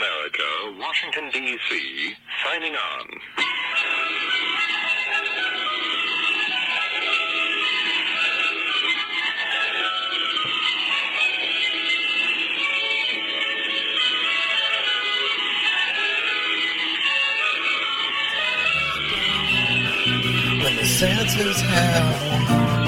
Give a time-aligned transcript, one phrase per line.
[0.00, 3.06] America, Washington, D.C., signing on.
[20.62, 22.79] when the Santa's howl.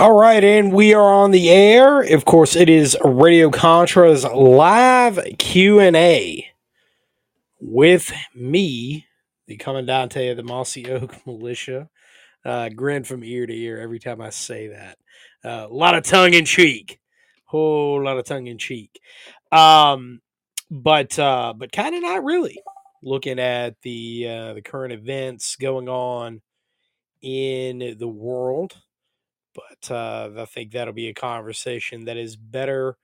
[0.00, 2.00] All right, and we are on the air.
[2.02, 6.48] Of course, it is Radio Contra's live Q and A
[7.70, 9.06] with me,
[9.46, 11.88] the Commandante of the Mossy Oak Militia.
[12.44, 14.98] Uh, grin from ear to ear every time I say that.
[15.44, 16.98] Uh, a lot of tongue in cheek,
[17.44, 18.98] whole lot of tongue in cheek.
[19.50, 20.20] Um,
[20.70, 22.60] but uh, but kind of not really.
[23.02, 26.40] Looking at the uh, the current events going on
[27.20, 28.76] in the world
[29.58, 32.96] but uh, I think that'll be a conversation that is better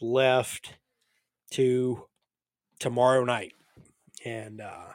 [0.00, 0.74] left
[1.52, 2.04] to
[2.78, 3.52] tomorrow night.
[4.24, 4.92] And uh,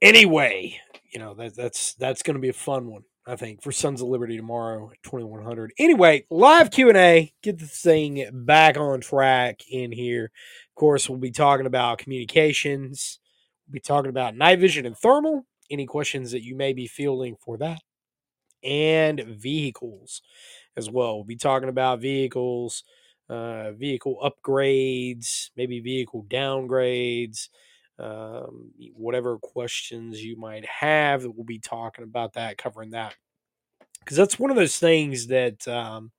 [0.00, 0.80] anyway,
[1.12, 3.02] you know that that's that's going to be a fun one.
[3.26, 5.72] I think for Sons of Liberty tomorrow at twenty one hundred.
[5.78, 7.32] Anyway, live Q and A.
[7.42, 10.24] Get the thing back on track in here.
[10.24, 13.20] Of course, we'll be talking about communications.
[13.66, 15.46] We'll be talking about night vision and thermal.
[15.70, 17.80] Any questions that you may be fielding for that,
[18.64, 20.20] and vehicles
[20.76, 21.14] as well.
[21.14, 22.82] We'll be talking about vehicles,
[23.28, 27.48] uh, vehicle upgrades, maybe vehicle downgrades,
[28.02, 31.24] um, whatever questions you might have.
[31.24, 33.14] We'll be talking about that, covering that,
[34.00, 36.10] because that's one of those things that, um,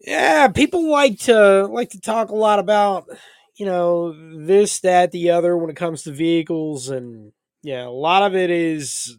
[0.00, 3.08] yeah, people like to like to talk a lot about.
[3.56, 7.32] You know, this, that, the other when it comes to vehicles, and
[7.62, 9.16] yeah, a lot of it is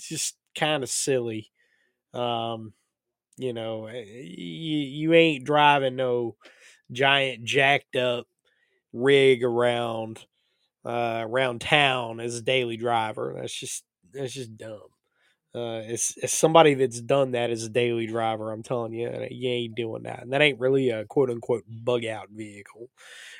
[0.00, 1.50] just kind of silly.
[2.14, 2.72] Um,
[3.36, 6.36] you know, you, you ain't driving no
[6.90, 8.26] giant jacked up
[8.92, 10.24] rig around
[10.84, 13.34] uh, around town as a daily driver.
[13.36, 14.80] That's just that's just dumb.
[15.52, 18.52] Uh, it's, it's somebody that's done that as a daily driver.
[18.52, 22.04] I'm telling you, you ain't doing that, and that ain't really a quote unquote bug
[22.04, 22.88] out vehicle.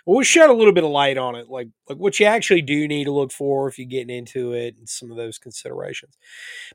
[0.04, 2.88] We'll shed a little bit of light on it, like like what you actually do
[2.88, 6.16] need to look for if you're getting into it, and some of those considerations.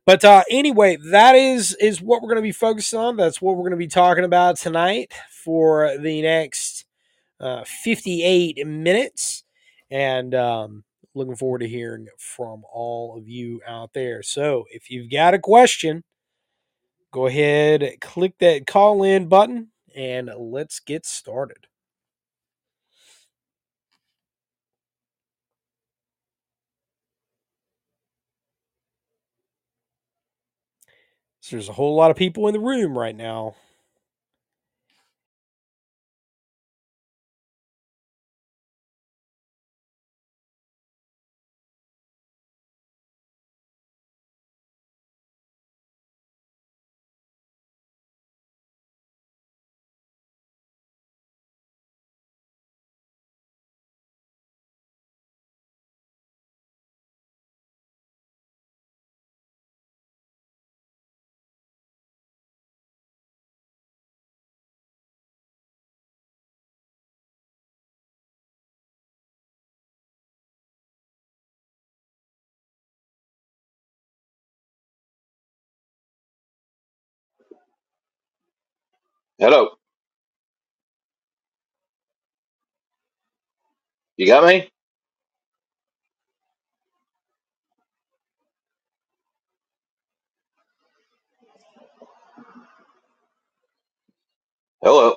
[0.06, 3.18] But uh, anyway, that is is what we're going to be focused on.
[3.18, 6.86] That's what we're going to be talking about tonight for the next
[7.40, 9.44] uh, 58 minutes,
[9.92, 14.24] and um, looking forward to hearing from all of you out there.
[14.24, 16.04] So if you've got a question,
[17.12, 21.68] go ahead, click that call in button, and let's get started.
[31.42, 33.56] So there's a whole lot of people in the room right now.
[79.40, 79.70] Hello.
[84.18, 84.70] You got me?
[94.84, 95.15] Hello.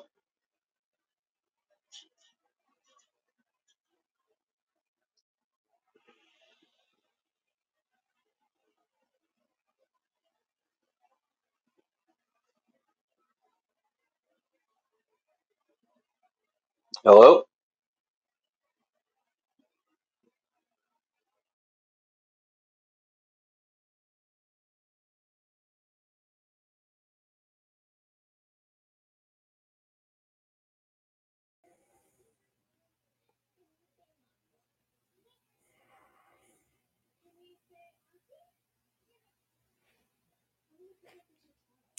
[17.05, 17.45] Hello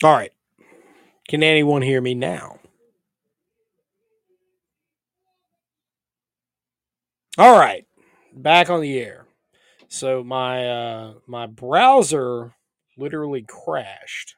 [0.04, 0.32] All right.
[1.30, 2.59] Can anyone hear me now?
[7.40, 7.86] All right.
[8.36, 9.26] Back on the air.
[9.88, 12.54] So my uh my browser
[12.98, 14.36] literally crashed,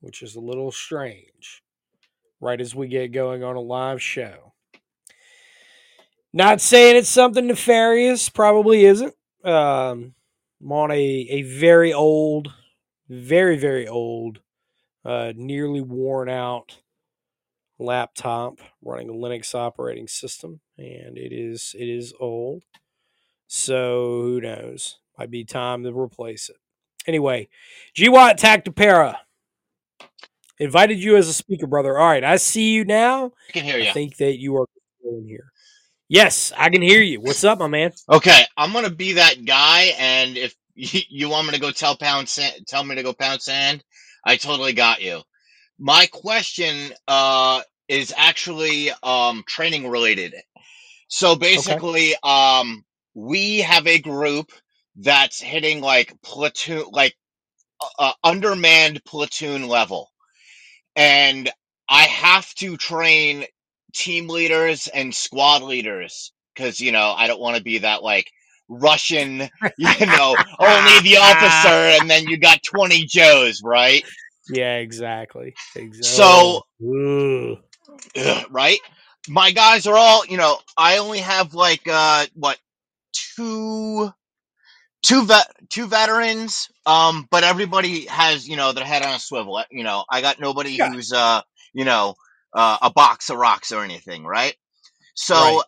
[0.00, 1.62] which is a little strange.
[2.40, 4.54] Right as we get going on a live show.
[6.32, 9.14] Not saying it's something nefarious, probably isn't.
[9.44, 10.16] Um
[10.60, 10.96] I'm on a,
[11.30, 12.52] a very old,
[13.08, 14.40] very, very old,
[15.04, 16.80] uh, nearly worn out
[17.80, 22.62] laptop running a Linux operating system, and it is it is old.
[23.46, 24.98] So who knows?
[25.18, 26.56] Might be time to replace it.
[27.06, 27.48] Anyway,
[27.94, 29.16] G Watt Tactopera
[30.58, 31.98] invited you as a speaker, brother.
[31.98, 33.32] All right, I see you now.
[33.48, 33.92] I can hear I you.
[33.92, 34.66] think that you are
[35.04, 35.50] in here.
[36.08, 37.20] Yes, I can hear you.
[37.20, 37.92] What's up, my man?
[38.08, 41.96] Okay, I'm gonna be that guy, and if you, you want me to go tell
[41.96, 43.82] pound sand, tell me to go pound sand,
[44.24, 45.20] I totally got you.
[45.78, 50.34] My question uh is actually um training related.
[51.08, 52.84] So basically, um
[53.14, 54.52] we have a group
[54.96, 57.14] that's hitting like platoon, like
[57.80, 60.08] uh, uh, undermanned platoon level,
[60.96, 61.50] and
[61.88, 63.44] I have to train
[63.92, 68.30] team leaders and squad leaders because you know I don't want to be that like
[68.68, 69.40] Russian,
[69.78, 71.68] you know, only the officer,
[72.00, 74.04] and then you got twenty Joes, right?
[74.48, 75.54] Yeah, exactly.
[75.74, 76.02] Exactly.
[76.04, 77.58] So- Ugh.
[78.50, 78.78] Right?
[79.28, 82.58] My guys are all, you know, I only have like uh what
[83.14, 84.12] two
[85.02, 89.56] two vet two veterans um but everybody has, you know, their head on a swivel.
[89.56, 90.88] Uh, You know, I got nobody Yeah.
[90.88, 91.42] who's uh,
[91.74, 92.16] you know,
[92.54, 94.54] uh, a box of rocks or anything, right?
[95.14, 95.64] So Right.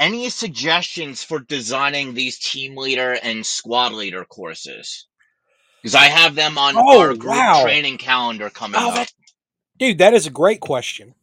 [0.00, 5.08] any suggestions for designing these team leader and squad leader courses?
[5.82, 7.52] Because I have them on Oh, our group wow.
[7.52, 8.94] training calendar coming Oh, up.
[8.94, 9.10] that,
[9.82, 11.14] dude, that is a great question.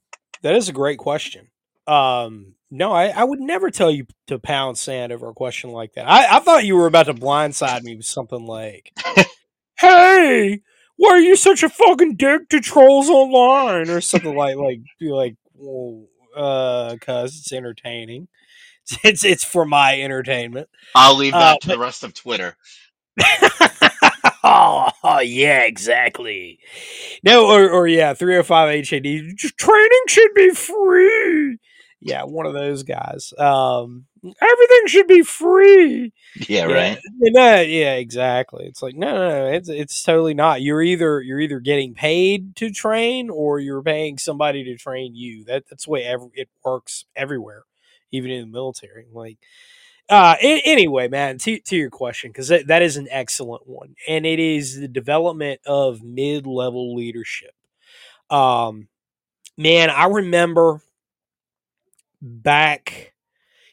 [0.42, 1.48] That is a great question.
[1.88, 5.94] Um, no, I, I would never tell you to pound sand over a question like
[5.94, 6.10] that.
[6.10, 8.92] I, I thought you were about to blindside me with something like,
[9.80, 10.60] "Hey,
[10.98, 15.10] why are you such a fucking dick to trolls online?" or something like like be
[15.10, 16.06] like, "Well,
[16.36, 18.28] uh, cause it's entertaining.
[19.04, 22.58] It's it's for my entertainment." I'll leave Uh, that to but- the rest of Twitter.
[24.44, 26.60] oh, oh, yeah, exactly.
[27.24, 29.36] No, or, or yeah, 305 HAD.
[29.36, 31.58] Just training should be free.
[32.02, 33.34] Yeah, one of those guys.
[33.38, 36.14] Um, everything should be free.
[36.48, 36.98] Yeah, right.
[37.18, 38.66] No, yeah, exactly.
[38.68, 40.62] It's like no, no, no, it's it's totally not.
[40.62, 45.44] You're either you're either getting paid to train or you're paying somebody to train you.
[45.44, 47.64] That that's the way every, it works everywhere,
[48.12, 49.08] even in the military.
[49.12, 49.38] Like,
[50.10, 54.26] uh, anyway, man, to to your question because that, that is an excellent one, and
[54.26, 57.52] it is the development of mid level leadership.
[58.30, 58.88] Um,
[59.58, 60.82] man, I remember
[62.22, 63.14] back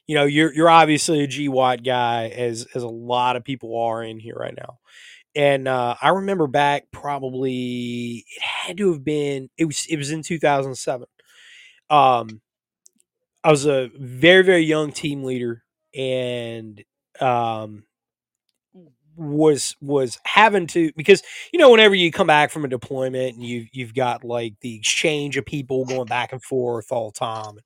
[0.06, 3.78] you know you're you're obviously a G Watt guy as as a lot of people
[3.80, 4.78] are in here right now.
[5.36, 10.10] And uh, I remember back probably it had to have been it was it was
[10.10, 11.08] in 2007.
[11.90, 12.40] Um
[13.44, 15.62] I was a very very young team leader
[15.94, 16.82] and
[17.20, 17.84] um
[19.16, 23.42] was was having to because you know whenever you come back from a deployment and
[23.42, 27.58] you you've got like the exchange of people going back and forth all the time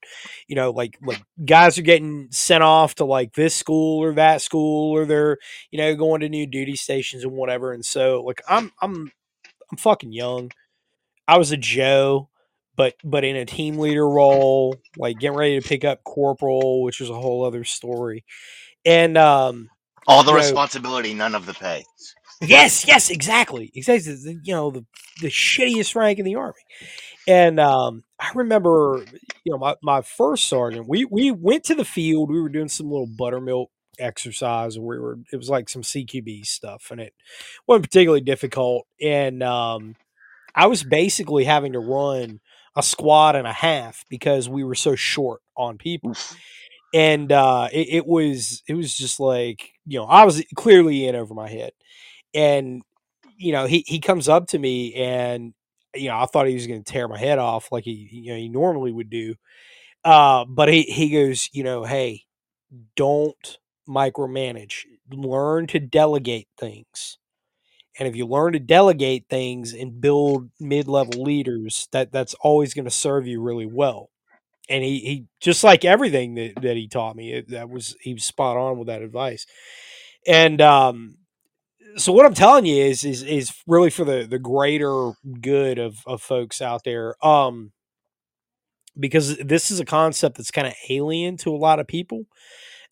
[0.47, 4.43] you know like like guys are getting sent off to like this school or that
[4.43, 5.39] school or they're
[5.73, 9.11] you know going to new duty stations and whatever and so like I'm I'm
[9.71, 10.53] I'm fucking young.
[11.29, 12.30] I was a Joe
[12.81, 17.01] but but in a team leader role like getting ready to pick up corporal which
[17.01, 18.25] is a whole other story
[18.85, 19.69] and um
[20.07, 21.85] All the responsibility, none of the pay.
[22.43, 23.71] Yes, yes, exactly.
[23.75, 24.39] Exactly.
[24.43, 24.87] You know, the
[25.21, 26.55] the shittiest rank in the army.
[27.29, 29.07] And um, I remember,
[29.45, 32.69] you know, my, my first sergeant, we we went to the field, we were doing
[32.69, 37.15] some little buttermilk exercise we were it was like some CQB stuff and it
[37.67, 38.87] wasn't particularly difficult.
[39.03, 39.97] And um
[40.55, 42.41] I was basically having to run
[42.77, 46.19] a squad and a half because we were so short on people.
[46.95, 51.17] And uh it, it was it was just like you know i was clearly in
[51.17, 51.73] over my head.
[52.35, 52.83] And
[53.39, 55.55] you know he he comes up to me and
[55.95, 58.33] you know i thought he was going to tear my head off like he you
[58.33, 59.35] know he normally would do.
[60.05, 62.25] Uh but he he goes you know hey
[62.97, 63.59] don't
[63.89, 64.85] micromanage.
[65.11, 67.19] Learn to delegate things
[68.01, 72.87] and if you learn to delegate things and build mid-level leaders that that's always going
[72.87, 74.11] to serve you really well
[74.69, 78.15] and he, he just like everything that, that he taught me it, that was he
[78.15, 79.47] was spot on with that advice
[80.27, 81.17] and um
[81.97, 85.99] so what I'm telling you is is is really for the the greater good of
[86.07, 87.15] of folks out there.
[87.27, 87.73] Um,
[88.99, 92.25] because this is a concept that's kind of alien to a lot of people.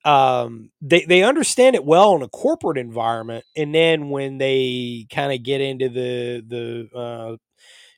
[0.09, 5.33] Um, they they understand it well in a corporate environment, and then when they kind
[5.33, 7.37] of get into the the uh,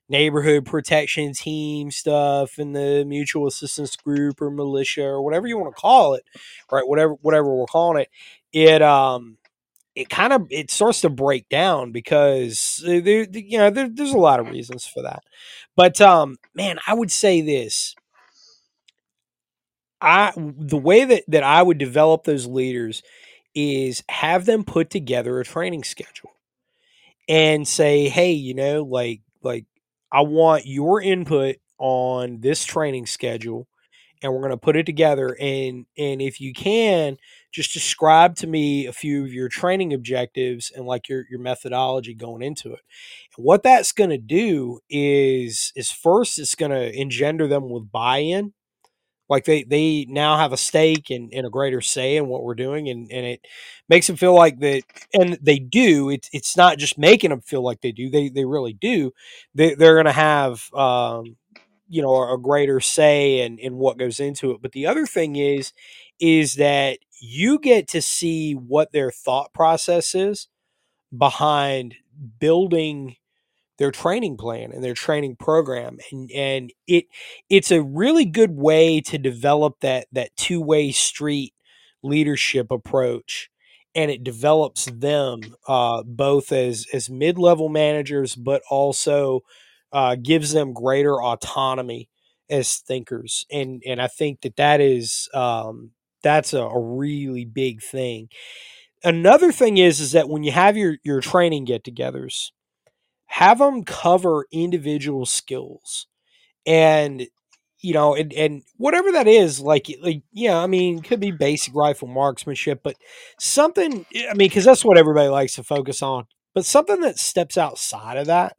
[0.08, 5.74] neighborhood protection team stuff and the mutual assistance group or militia or whatever you want
[5.74, 6.24] to call it,
[6.72, 6.86] right?
[6.86, 8.08] Whatever whatever we're calling it,
[8.52, 9.38] it um
[9.94, 14.18] it kind of it starts to break down because there, you know there, there's a
[14.18, 15.22] lot of reasons for that
[15.76, 17.94] but um man i would say this
[20.00, 23.02] i the way that that i would develop those leaders
[23.54, 26.30] is have them put together a training schedule
[27.28, 29.66] and say hey you know like like
[30.12, 33.66] i want your input on this training schedule
[34.22, 37.16] and we're going to put it together and and if you can
[37.52, 42.14] just describe to me a few of your training objectives and like your your methodology
[42.14, 42.80] going into it.
[43.36, 47.90] And what that's going to do is is first it's going to engender them with
[47.90, 48.52] buy-in
[49.30, 52.54] like they they now have a stake and, and a greater say in what we're
[52.54, 53.46] doing and, and it
[53.88, 54.82] makes them feel like that
[55.14, 58.44] and they do it's it's not just making them feel like they do they they
[58.44, 59.12] really do
[59.54, 61.36] they, they're to have um,
[61.88, 65.36] you know a greater say in in what goes into it but the other thing
[65.36, 65.72] is
[66.20, 70.48] is that you get to see what their thought process is
[71.16, 71.94] behind
[72.38, 73.16] building
[73.80, 77.06] their training plan and their training program and and it
[77.50, 81.54] it's a really good way to develop that that two-way street
[82.04, 83.50] leadership approach
[83.96, 89.40] and it develops them uh, both as as mid-level managers but also
[89.92, 92.08] uh, gives them greater autonomy
[92.50, 97.82] as thinkers and and i think that that is um, that's a, a really big
[97.82, 98.28] thing.
[99.04, 102.50] Another thing is is that when you have your your training get-togethers
[103.30, 106.06] have them cover individual skills
[106.66, 107.26] and
[107.80, 111.74] you know and, and whatever that is like like yeah i mean could be basic
[111.74, 112.96] rifle marksmanship but
[113.38, 117.58] something i mean because that's what everybody likes to focus on but something that steps
[117.58, 118.56] outside of that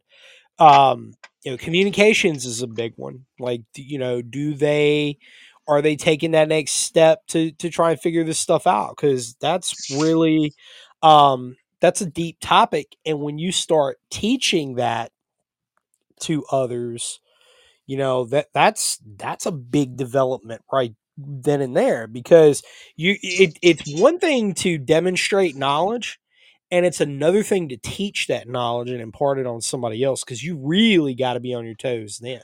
[0.60, 1.14] um
[1.44, 3.26] you know communications is a big one.
[3.40, 5.18] Like you know do they
[5.68, 8.96] are they taking that next step to to try and figure this stuff out?
[8.96, 10.54] Because that's really
[11.02, 15.12] um that's a deep topic and when you start teaching that
[16.22, 17.20] to others
[17.88, 22.64] you know that that's that's a big development right then and there because
[22.96, 26.20] you it, it's one thing to demonstrate knowledge
[26.72, 30.44] and it's another thing to teach that knowledge and impart it on somebody else because
[30.44, 32.42] you really got to be on your toes then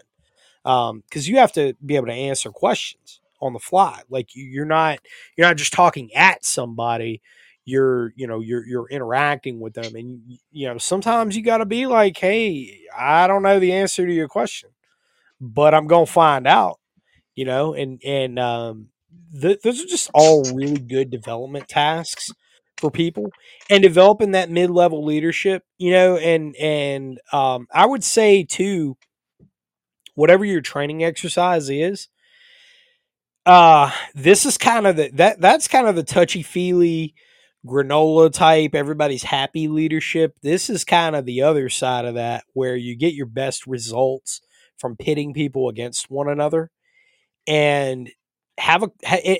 [0.63, 4.65] because um, you have to be able to answer questions on the fly like you're
[4.65, 4.99] not
[5.37, 7.21] you're not just talking at somebody
[7.67, 10.21] you're you know you're you're interacting with them and
[10.51, 14.13] you know sometimes you got to be like hey i don't know the answer to
[14.13, 14.69] your question
[15.41, 16.79] but i'm gonna find out
[17.35, 18.87] you know and and um
[19.41, 22.29] th- those are just all really good development tasks
[22.77, 23.31] for people
[23.69, 28.97] and developing that mid-level leadership you know and and um i would say too
[30.15, 32.07] whatever your training exercise is
[33.45, 37.13] uh this is kind of the that that's kind of the touchy feely
[37.67, 42.75] granola type everybody's happy leadership this is kind of the other side of that where
[42.75, 44.41] you get your best results
[44.77, 46.71] from pitting people against one another
[47.45, 48.09] and
[48.57, 48.91] have a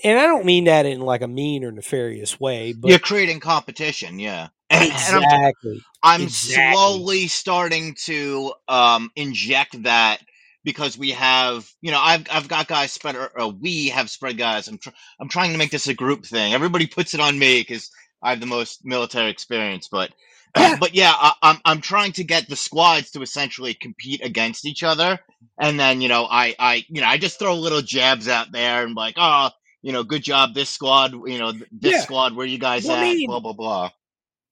[0.06, 3.40] and i don't mean that in like a mean or nefarious way but You're creating
[3.40, 4.50] competition, yeah.
[4.70, 6.74] And I'm, exactly I'm exactly.
[6.74, 10.20] slowly starting to um, inject that
[10.64, 14.38] because we have, you know, I've I've got guys spread, or, or we have spread
[14.38, 14.68] guys.
[14.68, 16.54] I'm tr- I'm trying to make this a group thing.
[16.54, 17.90] Everybody puts it on me because
[18.22, 20.12] I have the most military experience, but
[20.54, 24.84] but yeah, I, I'm I'm trying to get the squads to essentially compete against each
[24.84, 25.20] other,
[25.60, 28.84] and then you know I I you know I just throw little jabs out there
[28.86, 29.50] and like oh
[29.84, 32.02] you know good job this squad you know this Yeah.
[32.02, 33.90] squad where you guys Well, I at mean- blah blah blah.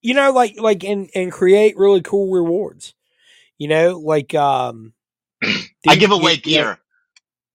[0.01, 2.93] you know like like and and create really cool rewards
[3.57, 4.93] you know like um
[5.87, 6.79] I give away you- you know- gear.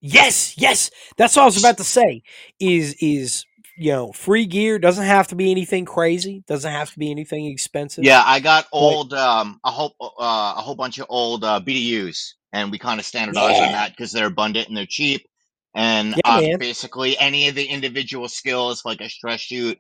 [0.01, 2.23] yes yes that's what i was about to say
[2.59, 3.45] is is
[3.81, 7.47] you know free gear doesn't have to be anything crazy doesn't have to be anything
[7.47, 11.61] expensive Yeah, I got old um a whole uh, a whole bunch of old uh,
[11.61, 15.27] BDUs, and we kind of standardize on that because they're abundant and they're cheap.
[15.75, 19.79] And Yeah, uh, basically, any of the individual skills, like a stress shoot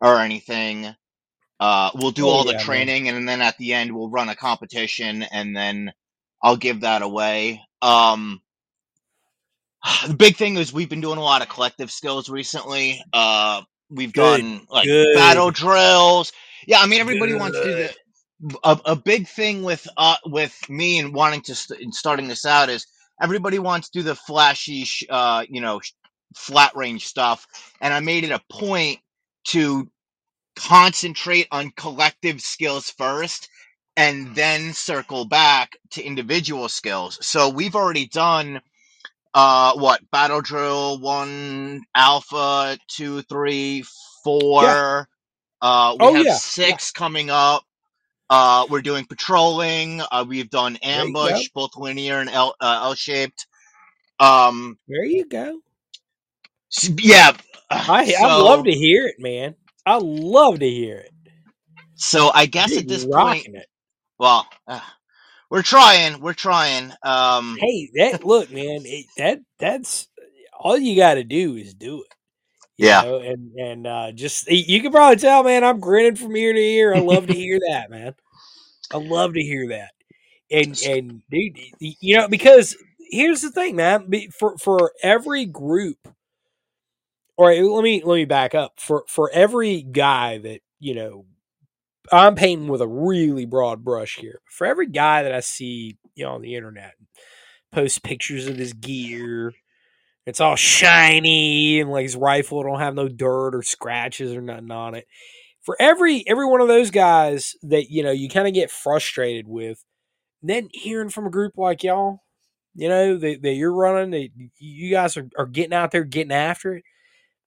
[0.00, 0.94] or anything,
[1.60, 2.88] uh, we'll do Oh, all the yeah, man.
[2.88, 5.92] training, and then at the end, we'll run a competition, and then
[6.42, 7.62] I'll give that away.
[7.82, 8.41] Um,
[10.08, 13.02] the big thing is we've been doing a lot of collective skills recently.
[13.12, 15.14] Uh, we've Good, done like good.
[15.14, 16.32] battle drills.
[16.66, 17.76] Yeah, I mean everybody wants to do Good.
[17.76, 17.94] the
[18.64, 22.44] a, a big thing with uh with me and wanting to st- and starting this
[22.44, 22.86] out is
[23.22, 25.92] everybody wants to do the flashy sh- uh you know sh-
[26.36, 27.46] flat range stuff
[27.80, 28.98] and i made it a point
[29.44, 29.88] to
[30.56, 33.48] concentrate on collective skills first
[33.96, 38.60] and then circle back to individual skills so we've already done
[39.34, 43.84] uh what battle drill one alpha two three
[44.24, 45.08] four
[45.62, 46.40] uh we Oh have yeah.
[46.62, 46.76] Yeah.
[46.76, 47.62] six coming up
[48.28, 50.00] uh, we're doing patrolling.
[50.10, 51.42] Uh, we've done There you go.
[51.42, 53.46] ambush, both linear and L uh, L shaped.
[54.20, 55.60] Um, There you go.
[56.98, 57.32] yeah.
[57.86, 59.56] I I love to hear it, man.
[59.86, 61.12] I love to hear it.
[61.96, 63.66] so I guess You're at this point, it.
[64.18, 64.80] well, uh,
[65.52, 66.18] we're trying.
[66.22, 66.94] We're trying.
[67.02, 68.84] Um, Hey, that look, man.
[68.86, 70.08] It, that that's
[70.58, 72.14] all you got to do is do it.
[72.78, 73.02] Yeah.
[73.02, 75.62] know, and and uh, just you can probably tell, man.
[75.62, 76.94] I'm grinning from ear to ear.
[76.94, 78.14] I love to hear that, man.
[78.94, 79.90] I love to hear that.
[80.50, 82.74] And and dude, you know, because
[83.10, 84.10] here's the thing, man.
[84.32, 86.08] For for every group,
[87.36, 88.80] or let me let me back up.
[88.80, 91.26] For for every guy that you know,
[92.10, 94.40] I'm painting with a really broad brush here.
[94.46, 96.94] For every guy that I see, you know, on the internet,
[97.72, 99.54] post pictures of his gear.
[100.26, 104.70] It's all shiny and like his rifle don't have no dirt or scratches or nothing
[104.70, 105.06] on it.
[105.62, 109.48] For every every one of those guys that you know you kind of get frustrated
[109.48, 109.84] with,
[110.42, 112.20] then hearing from a group like y'all,
[112.74, 114.28] you know that, that you're running, that
[114.58, 116.84] you guys are, are getting out there getting after it,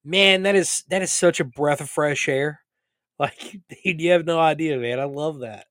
[0.03, 2.61] man, that is that is such a breath of fresh air.
[3.19, 4.99] Like, dude, you have no idea, man.
[4.99, 5.67] I love that.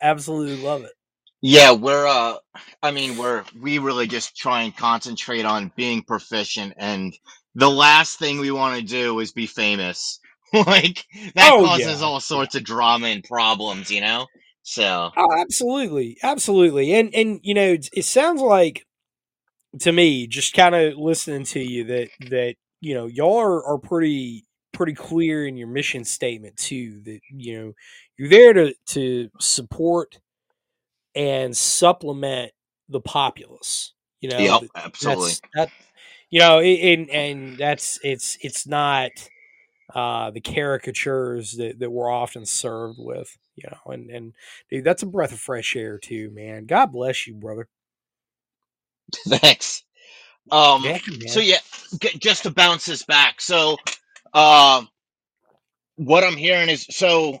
[0.00, 0.92] Absolutely love it.
[1.40, 2.36] Yeah, we're uh
[2.82, 7.12] I mean we're we really just try and concentrate on being proficient and
[7.54, 10.20] the last thing we want to do is be famous.
[10.52, 11.04] like
[11.34, 14.26] that Oh causes yeah, all sorts of drama and problems, you know?
[14.62, 18.84] So Oh, absolutely, absolutely, and and you know, it, it sounds like
[19.80, 23.78] to me, just kind of listening to you, that that you know, y'all are, are
[23.78, 27.00] pretty pretty clear in your mission statement too.
[27.04, 27.74] That you know,
[28.18, 30.20] you're there to to support
[31.14, 32.52] and supplement
[32.88, 33.94] the populace.
[34.20, 35.32] You know, Yep, absolutely.
[35.32, 35.70] that's that.
[36.30, 39.10] You know, and and that's it's it's not
[39.94, 44.34] uh, the caricatures that, that we're often served with, you know, and, and
[44.70, 46.66] dude, that's a breath of fresh air too, man.
[46.66, 47.68] God bless you, brother.
[49.28, 49.82] Thanks.
[50.50, 51.58] Um Yeah, so yeah,
[52.00, 53.40] g- just to bounce this back.
[53.40, 53.78] So
[54.34, 54.88] um
[55.96, 57.40] what I'm hearing is so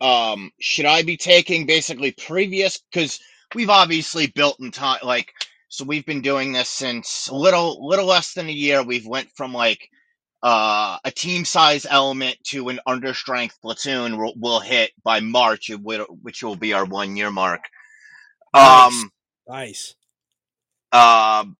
[0.00, 3.20] um should I be taking basically previous cuz
[3.54, 5.32] we've obviously built in time like
[5.68, 8.82] so we've been doing this since a little little less than a year.
[8.82, 9.80] We've went from like
[10.42, 15.70] uh, a team size element to an under strength platoon will, will hit by March,
[16.22, 17.66] which will be our one year mark.
[18.54, 19.12] Nice, Um,
[19.48, 19.96] nice.
[20.92, 21.56] um,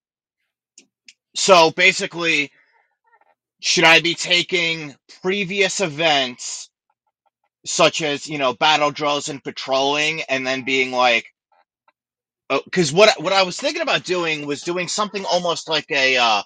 [1.36, 2.52] so basically,
[3.62, 6.70] should I be taking previous events
[7.66, 11.26] such as you know battle drills and patrolling, and then being like,
[12.50, 16.42] because what what I was thinking about doing was doing something almost like a uh,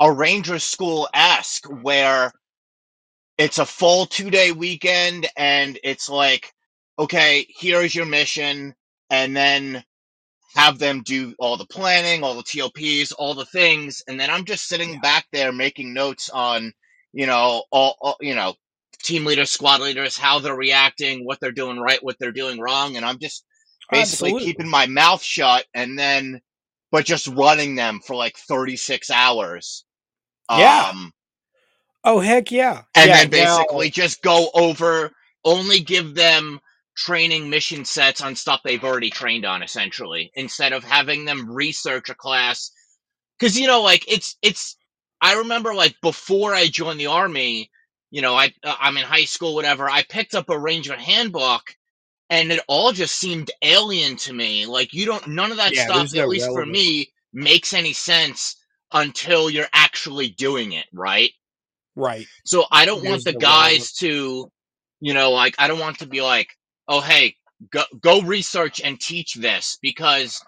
[0.00, 2.32] a ranger school esque where
[3.38, 6.52] it's a full two day weekend and it's like
[6.98, 8.74] okay here's your mission
[9.10, 9.82] and then
[10.54, 14.44] have them do all the planning all the tops all the things and then i'm
[14.46, 16.72] just sitting Yeah, back there making notes on
[17.12, 18.54] you know all, all you know
[19.02, 22.96] team leaders squad leaders how they're reacting what they're doing right what they're doing wrong
[22.96, 23.44] and i'm just
[23.90, 24.34] basically absolutely.
[24.34, 26.40] keeping my mouth shut and then
[26.92, 29.84] but just running them for like 36 hours
[30.52, 30.88] Yeah.
[30.88, 31.12] um
[32.04, 32.84] Oh heck yeah.
[32.96, 33.14] and Yeah.
[33.14, 35.12] then basically just go over
[35.44, 36.60] only give them
[36.96, 42.10] training mission sets on stuff they've already trained on essentially instead of having them research
[42.10, 42.70] a class
[43.38, 44.76] because you know like it's it's
[45.20, 47.70] i remember like before i joined the army
[48.10, 51.62] you know i uh, i'm in high school whatever i picked up a ranger handbook
[52.30, 55.90] and it all just seemed alien to me like you don't none of that yeah,
[55.90, 58.56] stuff no at least for me makes any sense
[58.92, 61.32] until you're actually doing it right
[61.96, 62.28] Right.
[62.44, 63.88] so I don't want There's the no relevance.
[63.88, 64.50] guys to,
[65.00, 66.48] you know, like I don't want to be like,
[66.88, 67.36] oh hey,
[67.70, 70.42] go go research and teach this because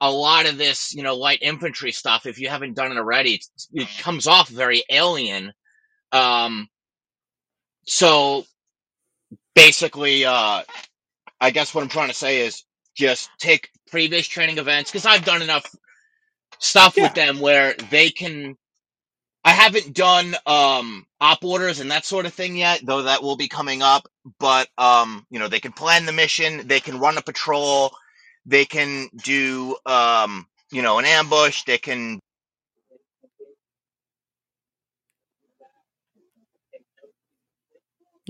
[0.00, 3.42] a lot of this, you know, light infantry stuff, if you haven't done it already,
[3.72, 5.52] it comes off very alien.
[6.12, 6.68] Um,
[7.86, 8.44] so
[9.54, 10.62] basically, uh,
[11.40, 12.64] I guess what I'm trying to say is
[12.96, 15.66] just take previous training events because I've done enough
[16.58, 18.56] stuff with them where they can
[19.44, 23.36] I haven't done um op orders and that sort of thing yet, though that will
[23.36, 24.08] be coming up.
[24.38, 27.92] But um, you know, they can plan the mission, they can run a patrol,
[28.46, 32.20] they can do um, you know, an ambush, they can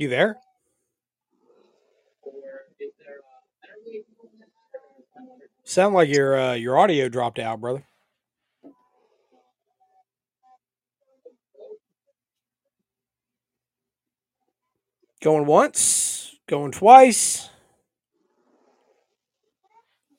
[0.00, 0.38] You there?
[5.64, 7.84] Sound like your uh, your audio dropped out, brother.
[15.20, 17.50] Going once, going twice.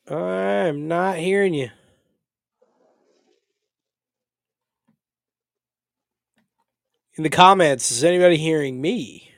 [0.08, 1.70] I'm not hearing you.
[7.16, 9.32] In the comments, is anybody hearing me?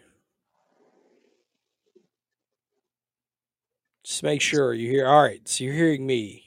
[4.04, 5.08] Just make sure you hear.
[5.08, 6.43] All right, so you're hearing me.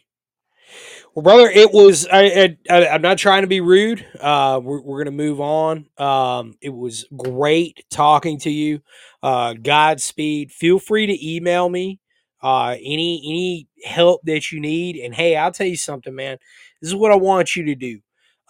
[1.17, 2.09] Well, brother, it was.
[2.13, 4.07] I, I I'm not trying to be rude.
[4.21, 5.87] Uh, we're we're gonna move on.
[5.99, 8.83] Um, it was great talking to you.
[9.23, 10.53] Uh, Godspeed.
[10.53, 12.01] Feel free to email me.
[12.43, 14.97] Uh, any any help that you need.
[14.97, 16.39] And hey, I'll tell you something, man.
[16.83, 18.01] This is what I want you to do.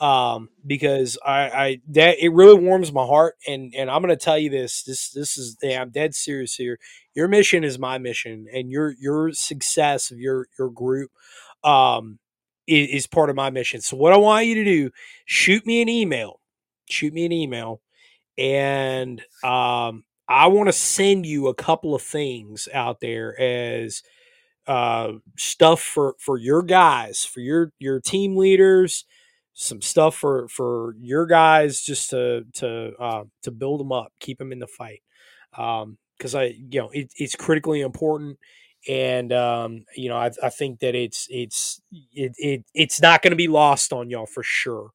[0.01, 4.39] Um, because I, I that it really warms my heart, and and I'm gonna tell
[4.39, 4.85] you this.
[4.85, 6.79] This this is yeah, I'm dead serious here.
[7.17, 11.13] Your mission is my mission, and your your success of your your group.
[11.65, 12.19] Um,
[12.67, 13.81] is, is part of my mission.
[13.81, 14.91] So what I want you to do,
[15.25, 16.41] shoot me an email.
[16.89, 17.81] Shoot me an email
[18.39, 24.03] and um I want to send you a couple of things out there as
[24.67, 29.05] uh stuff for for your guys, for your your team leaders,
[29.55, 34.39] some stuff for for your guys just to to uh to build them up, keep
[34.39, 35.03] them in the fight.
[35.57, 38.39] Um because I you know it, it's critically important
[38.89, 41.81] and um, you know I, I think that it's it's
[42.13, 44.91] it, it it's not going to be lost on y'all for sure.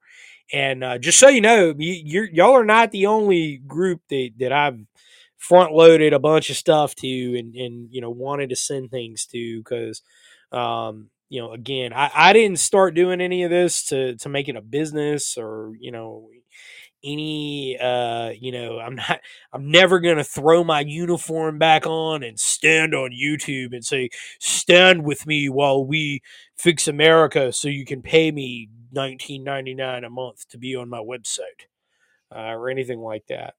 [0.54, 4.52] And uh, just so you know, you, y'all are not the only group that that
[4.52, 4.80] I've
[5.38, 7.08] front loaded a bunch of stuff to
[7.40, 10.02] and and you know wanted to send things to because
[10.52, 14.50] um, you know again I, I didn't start doing any of this to to make
[14.50, 16.30] it a business or you know
[17.04, 19.20] any uh you know i'm not
[19.54, 24.10] i'm never gonna throw my uniform back on and stand on youtube and say
[24.40, 26.22] stand with me while we
[26.58, 31.66] fix america so you can pay me 19.99 a month to be on my website
[32.36, 33.56] uh, or anything like that.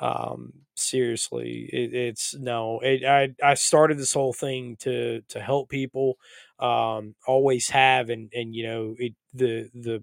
[0.00, 5.68] Um seriously it, it's no it, i i started this whole thing to to help
[5.68, 6.16] people
[6.58, 10.02] um always have and and you know it the the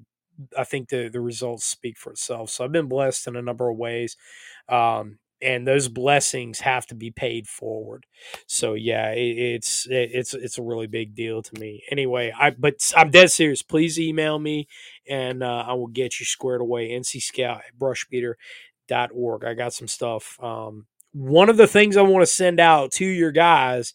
[0.58, 2.49] I think the the results speak for itself.
[2.49, 4.17] So I've been blessed in a number of ways,
[4.67, 8.06] um, and those blessings have to be paid forward.
[8.47, 11.84] So yeah, it, it's it, it's it's a really big deal to me.
[11.91, 13.62] Anyway, I but I'm dead serious.
[13.62, 14.67] Please email me,
[15.08, 16.89] and uh, I will get you squared away.
[16.89, 19.45] NC Scout at brushbeater.org.
[19.45, 20.38] I got some stuff.
[20.41, 23.93] Um, one of the things I want to send out to your guys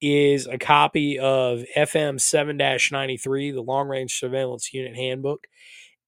[0.00, 5.46] is a copy of FM 7 93, the Long Range Surveillance Unit Handbook.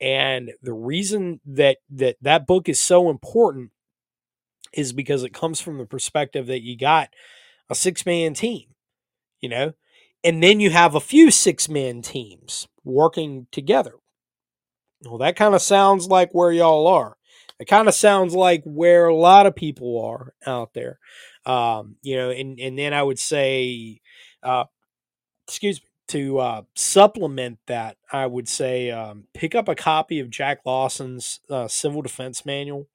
[0.05, 3.71] And the reason that that that book is so important
[4.75, 7.09] is because it comes from the perspective that you got
[7.71, 8.67] a six man team,
[9.41, 9.73] you know,
[10.23, 13.95] and then you have a few six man teams working together.
[15.07, 17.17] Well, that kind of sounds like where y'all are.
[17.59, 20.99] It kind of sounds like where a lot of people are out there.
[21.47, 24.03] Um, you know, and and then I would say,
[24.43, 24.65] uh,
[25.49, 30.31] excuse me, to uh, supplement that, I would say um, pick up a copy of
[30.31, 32.89] Jack Lawson's uh, Civil Defense Manual,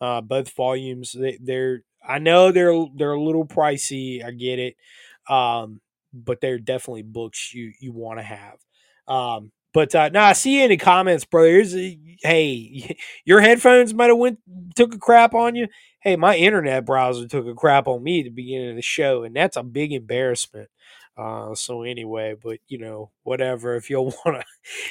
[0.00, 1.12] uh, both volumes.
[1.18, 4.24] They, they're I know they're they're a little pricey.
[4.24, 4.76] I get it,
[5.28, 5.80] um,
[6.12, 8.58] but they're definitely books you you want to have.
[9.08, 11.48] Um, but uh, now I see any comments, brother.
[11.48, 14.38] Here's a, hey, your headphones might have went
[14.76, 15.68] took a crap on you.
[16.00, 19.24] Hey, my internet browser took a crap on me at the beginning of the show,
[19.24, 20.68] and that's a big embarrassment.
[21.16, 23.76] Uh, so anyway, but you know, whatever.
[23.76, 24.42] If y'all wanna,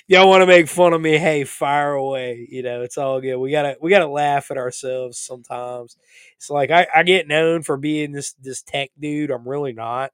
[0.07, 2.47] y'all wanna make fun of me, hey, fire away.
[2.49, 3.37] You know, it's all good.
[3.37, 5.97] We gotta, we gotta laugh at ourselves sometimes.
[6.37, 9.31] It's like I, I get known for being this this tech dude.
[9.31, 10.11] I'm really not.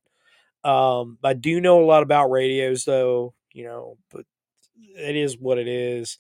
[0.64, 3.34] Um, I do know a lot about radios, though.
[3.54, 4.26] You know, but
[4.98, 6.18] it is what it is.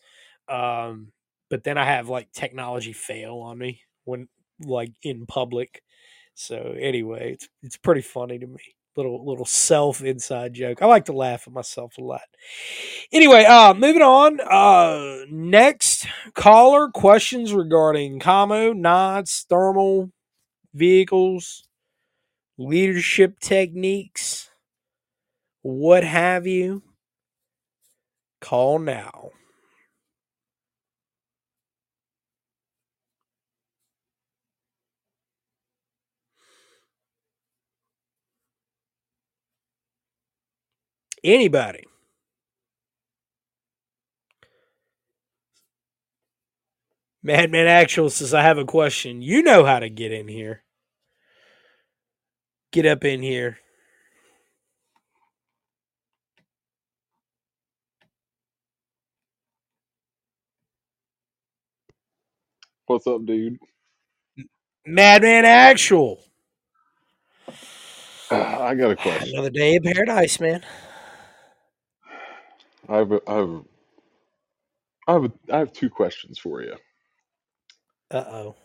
[0.47, 1.11] Um,
[1.49, 4.27] but then I have like technology fail on me when
[4.63, 5.81] like in public.
[6.35, 8.61] So anyway, it's it's pretty funny to me
[8.99, 10.81] little little self inside joke.
[10.81, 12.21] I like to laugh at myself a lot.
[13.11, 14.39] Anyway, uh moving on.
[14.41, 20.11] Uh next caller questions regarding commo, NODs, thermal,
[20.73, 21.67] vehicles,
[22.57, 24.49] leadership techniques,
[25.61, 26.83] what have you.
[28.41, 29.31] Call now.
[41.23, 41.83] Anybody?
[47.21, 49.21] Madman Actual says, I have a question.
[49.21, 50.63] You know how to get in here.
[52.71, 53.59] Get up in here.
[62.85, 63.59] What's up, dude?
[64.85, 66.23] Madman Actual.
[68.31, 69.29] I got a question.
[69.33, 70.63] Another day in paradise, man.
[72.89, 73.61] I have a, I have a,
[75.07, 76.75] I have a, I have two questions for you.
[78.11, 78.55] Uh oh.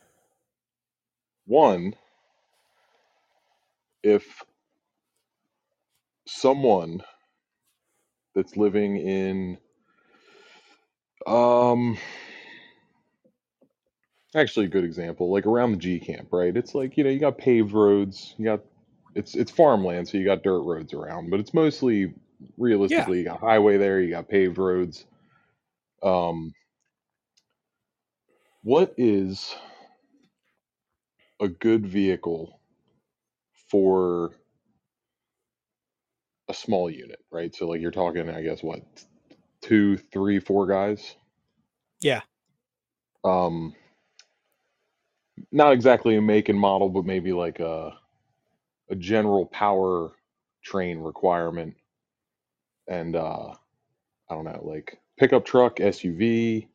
[1.47, 1.95] One,
[4.03, 4.43] if
[6.27, 7.03] someone
[8.35, 9.59] that's living in
[11.27, 11.97] um
[14.37, 17.21] actually a good example like around the G camp right it's like you know you
[17.21, 18.61] got paved roads you got
[19.15, 22.15] it's it's farmland so you got dirt roads around but it's mostly
[22.59, 25.07] realistically you got highway there you got paved roads.
[26.03, 26.55] Um
[28.63, 29.55] what is
[31.41, 32.61] a good vehicle
[33.71, 34.33] for
[36.49, 37.55] a small unit right?
[37.55, 38.83] So like you're talking i guess what
[39.63, 41.17] two three four guys?
[42.01, 42.23] Yeah.
[43.25, 43.75] um
[45.53, 47.93] not exactly a make and model but maybe like a
[48.91, 50.13] a general power
[50.65, 51.75] train requirement
[52.89, 53.51] and uh
[54.31, 56.67] i don't know like pickup truck suv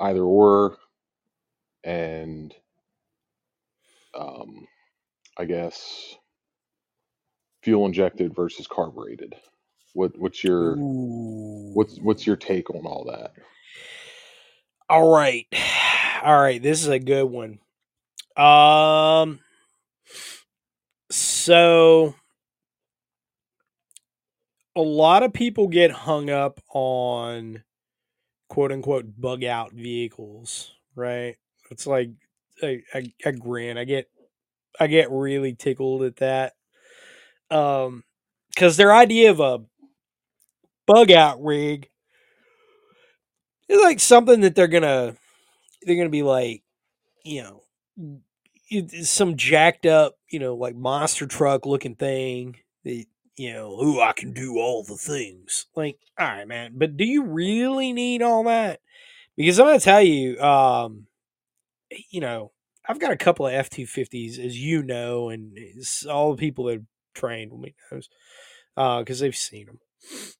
[0.00, 0.78] either or
[1.84, 2.54] and
[4.18, 4.66] um
[5.38, 6.16] i guess
[7.62, 9.34] fuel injected versus carbureted
[9.94, 11.72] what what's your Ooh.
[11.72, 13.32] what's what's your take on all that
[14.88, 15.46] All right.
[16.22, 16.62] All right.
[16.62, 17.58] This is a good one.
[18.36, 19.40] Um,
[21.10, 22.14] so
[24.76, 27.64] a lot of people get hung up on
[28.48, 31.36] quote unquote bug out vehicles, right?
[31.70, 32.10] It's like
[32.62, 33.78] I, I, I grin.
[33.78, 34.08] I get
[34.78, 36.54] I get really tickled at that.
[37.50, 38.04] Um
[38.50, 39.60] because their idea of a
[40.86, 41.90] bug out rig
[43.68, 45.16] is like something that they're gonna
[45.82, 46.62] they're gonna be like,
[47.24, 47.62] you know,
[49.02, 53.04] some jacked up, you know, like monster truck looking thing that
[53.36, 55.66] you know, ooh, I can do all the things.
[55.74, 58.80] Like, all right, man, but do you really need all that?
[59.36, 61.06] Because I'm gonna tell you, um,
[62.10, 62.52] you know,
[62.88, 65.56] I've got a couple of F two fifties, as you know, and
[66.10, 68.08] all the people that trained with me knows,
[68.74, 69.78] because they've seen them.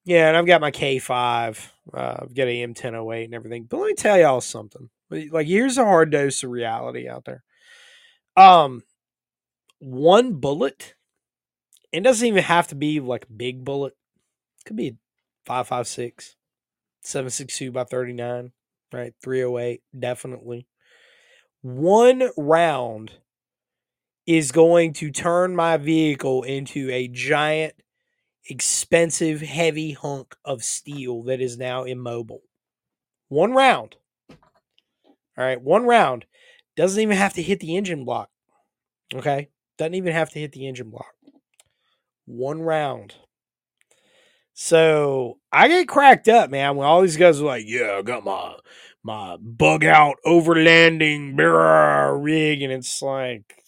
[0.04, 1.72] Yeah, and I've got my K five.
[1.92, 3.64] Uh, I've got a M ten oh eight and everything.
[3.64, 4.90] But let me tell y'all something.
[5.08, 7.44] Like, here's a hard dose of reality out there.
[8.36, 8.82] Um,
[9.78, 10.95] one bullet.
[11.92, 13.94] It doesn't even have to be like big bullet.
[14.60, 14.96] It could be
[15.44, 16.36] five five six,
[17.00, 18.52] seven six two by thirty nine,
[18.92, 19.14] right?
[19.22, 20.66] Three oh eight, definitely.
[21.62, 23.12] One round
[24.26, 27.74] is going to turn my vehicle into a giant,
[28.48, 32.42] expensive, heavy hunk of steel that is now immobile.
[33.28, 33.96] One round.
[34.30, 36.24] All right, one round
[36.76, 38.30] doesn't even have to hit the engine block.
[39.14, 41.15] Okay, doesn't even have to hit the engine block.
[42.26, 43.14] One round.
[44.54, 48.24] So I get cracked up, man, when all these guys are like, "Yeah, I got
[48.24, 48.56] my
[49.02, 51.36] my bug out overlanding
[52.22, 53.62] rig," and it's like,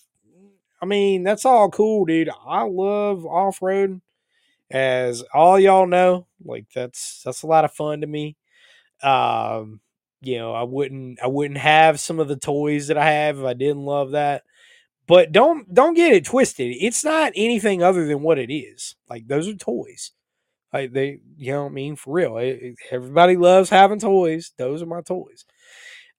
[0.81, 2.31] I mean, that's all cool, dude.
[2.47, 4.01] I love off roading,
[4.71, 6.27] as all y'all know.
[6.45, 8.37] Like that's that's a lot of fun to me.
[9.03, 9.81] Um,
[10.23, 13.45] you know, I wouldn't I wouldn't have some of the toys that I have if
[13.45, 14.45] I didn't love that.
[15.09, 16.77] But don't don't get it twisted.
[16.79, 18.95] It's not anything other than what it is.
[19.11, 20.13] Like those are toys.
[20.73, 22.39] Like they, you know, what I mean, for real.
[22.91, 24.53] Everybody loves having toys.
[24.59, 25.47] Those are my toys.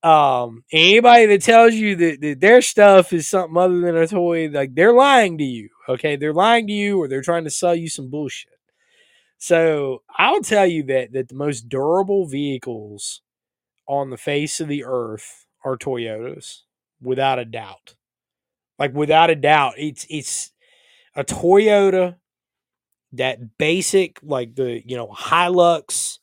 [0.02, 4.50] Um, anybody that tells you that, that their stuff is something other than a toy,
[4.50, 5.70] like they're lying to you.
[5.88, 8.54] Okay, they're lying to you, or they're trying to sell you some bullshit.
[9.38, 13.22] So I'll tell you that that the most durable vehicles
[13.88, 16.62] on the face of the earth are Toyotas,
[17.02, 17.96] without a doubt.
[18.80, 20.52] Like without a doubt, it's it's
[21.16, 22.18] a Toyota
[23.14, 26.20] that basic like the you know Hilux,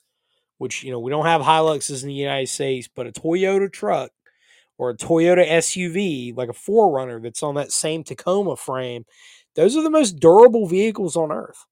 [0.59, 4.11] which you know we don't have Hiluxes in the United States, but a Toyota truck
[4.79, 9.05] or a Toyota SUV like a 4Runner that's on that same Tacoma frame,
[9.57, 11.66] those are the most durable vehicles on earth.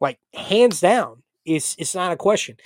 [0.00, 2.56] Like hands down, it's it's not a question.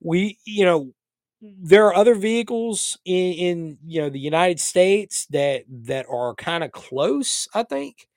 [0.00, 0.92] We you know
[1.42, 6.64] there are other vehicles in, in you know the United States that that are kind
[6.64, 7.48] of close.
[7.54, 8.08] I think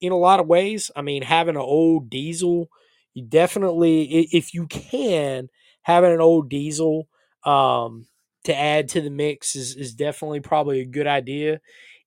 [0.00, 0.90] in a lot of ways.
[0.96, 2.68] I mean, having an old diesel,
[3.14, 5.48] You definitely, if you can,
[5.82, 7.08] having an old diesel
[7.44, 8.06] um,
[8.44, 11.60] to add to the mix is, is definitely probably a good idea.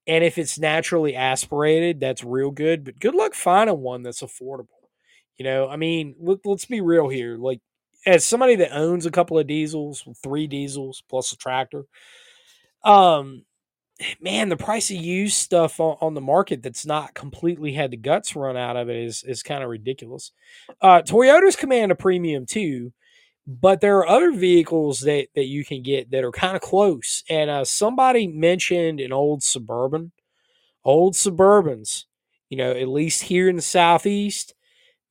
[0.08, 2.84] And if it's naturally aspirated, that's real good.
[2.86, 4.68] But good luck finding one that's affordable.
[5.38, 7.38] You know, I mean, let, let's be real here.
[7.38, 7.62] Like,
[8.06, 11.86] as somebody that owns a couple of diesels, three diesels plus a tractor,
[12.84, 13.44] um,
[14.20, 17.98] man, the price of used stuff on, on the market that's not completely had the
[17.98, 20.32] guts run out of it is is kind of ridiculous.
[20.82, 22.92] Uh, Toyotas command a premium too,
[23.48, 27.24] but there are other vehicles that that you can get that are kind of close.
[27.30, 30.12] And uh, somebody mentioned an old suburban,
[30.84, 32.06] old Suburbans.
[32.50, 34.56] You know, at least here in the southeast,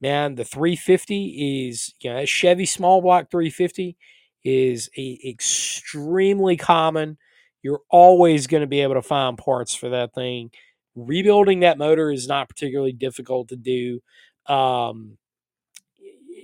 [0.00, 3.96] man, the 350 is you know Chevy small block 350
[4.44, 7.18] is a extremely common.
[7.62, 10.50] You're always going to be able to find parts for that thing.
[10.94, 14.00] Rebuilding that motor is not particularly difficult to do.
[14.46, 15.18] Um,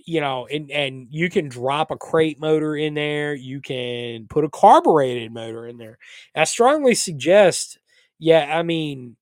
[0.07, 3.35] you know, and and you can drop a crate motor in there.
[3.35, 5.99] You can put a carbureted motor in there.
[6.35, 7.79] I strongly suggest,
[8.19, 9.17] yeah, I mean,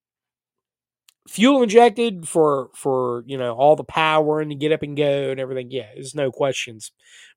[1.28, 5.30] fuel injected for for you know all the power and to get up and go
[5.30, 5.70] and everything.
[5.70, 6.92] Yeah, there's no questions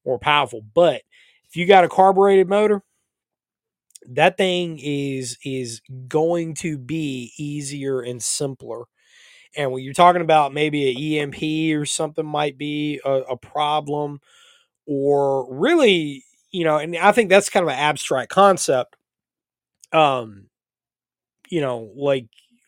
[0.05, 0.61] more powerful.
[0.73, 1.03] But
[1.49, 2.83] if you got a carbureted motor,
[4.09, 8.83] that thing is is going to be easier and simpler.
[9.57, 14.19] And when you're talking about maybe a EMP or something might be a, a problem,
[14.87, 18.95] or really, you know, and I think that's kind of an abstract concept.
[19.93, 20.49] Um,
[21.49, 22.27] you know, like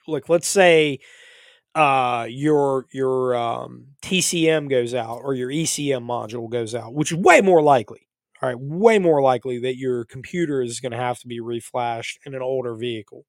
[0.10, 1.00] like let's say
[1.76, 7.18] uh your your um TCM goes out or your ECM module goes out, which is
[7.18, 8.08] way more likely.
[8.42, 12.18] All right, way more likely that your computer is going to have to be reflashed
[12.26, 13.26] in an older vehicle.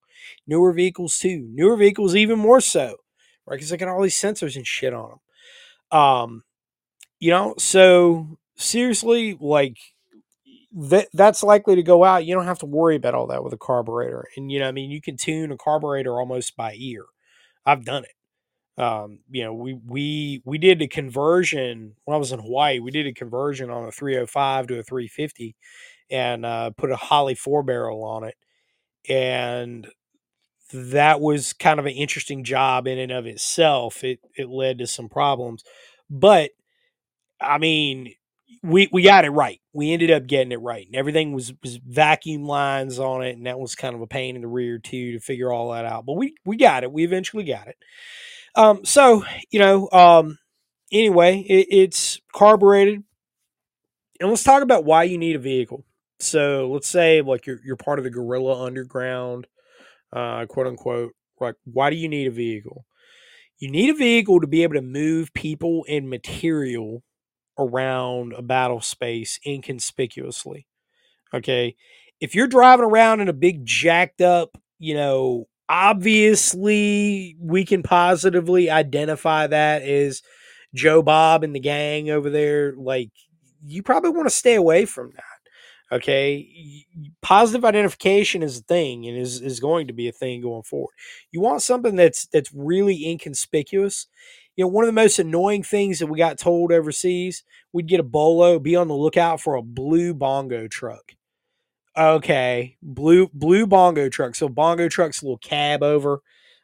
[0.47, 1.49] Newer vehicles too.
[1.53, 2.97] Newer vehicles even more so,
[3.45, 3.57] right?
[3.57, 5.19] Because they got all these sensors and shit on
[5.91, 5.99] them.
[5.99, 6.45] Um,
[7.19, 9.79] you know, so seriously, like
[10.73, 12.25] that that's likely to go out.
[12.27, 14.27] You don't have to worry about all that with a carburetor.
[14.37, 17.05] And you know, I mean, you can tune a carburetor almost by ear.
[17.67, 18.11] I've done it
[18.79, 22.79] um, you know, we we we did a conversion when I was in Hawaii.
[22.79, 25.55] We did a conversion on a 305 to a 350,
[26.11, 28.37] and uh, put a Holley four barrel on it,
[29.09, 29.89] and
[30.73, 34.05] that was kind of an interesting job in and of itself.
[34.05, 35.65] It it led to some problems,
[36.11, 36.51] but
[37.41, 38.15] I mean,
[38.63, 39.61] we we got it right.
[39.73, 43.47] We ended up getting it right, and everything was was vacuum lines on it, and
[43.47, 46.07] that was kind of a pain in the rear too to figure all that out.
[46.07, 46.93] But we we got it.
[46.93, 47.77] We eventually got it.
[48.55, 50.39] Um, so you know, um,
[50.93, 53.03] anyway, it, it's carbureted,
[54.21, 55.85] and let's talk about why you need a vehicle.
[56.19, 59.47] So let's say like you're you're part of the guerrilla underground,
[60.13, 61.13] uh, quote unquote.
[61.41, 62.85] Like, why do you need a vehicle?
[63.59, 67.03] You need a vehicle to be able to move people and material
[67.61, 70.67] around a battle space inconspicuously.
[71.33, 71.77] Okay.
[72.21, 78.71] If you're driving around in a big jacked up, you know, obviously we can positively
[78.71, 80.23] identify that as
[80.75, 82.75] Joe Bob and the gang over there.
[82.77, 83.11] Like,
[83.65, 85.25] you probably want to stay away from that.
[85.93, 86.87] Okay.
[87.21, 90.95] Positive identification is a thing and is, is going to be a thing going forward.
[91.33, 94.07] You want something that's that's really inconspicuous.
[94.61, 97.99] You know, one of the most annoying things that we got told overseas, we'd get
[97.99, 101.13] a bolo, be on the lookout for a blue bongo truck.
[101.97, 104.35] Okay blue blue bongo truck.
[104.35, 106.21] So bongo truck's a little cab over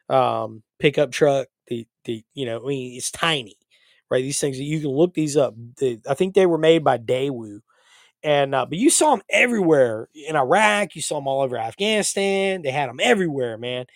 [0.09, 3.57] um pickup truck the the you know i mean it's tiny
[4.11, 4.21] right?
[4.21, 5.55] These things you can look these up.
[5.77, 7.61] The, i think they were made by daewoo.
[8.21, 12.61] And uh, but you saw them everywhere in iraq you saw them all over afghanistan
[12.61, 13.87] they had them everywhere man.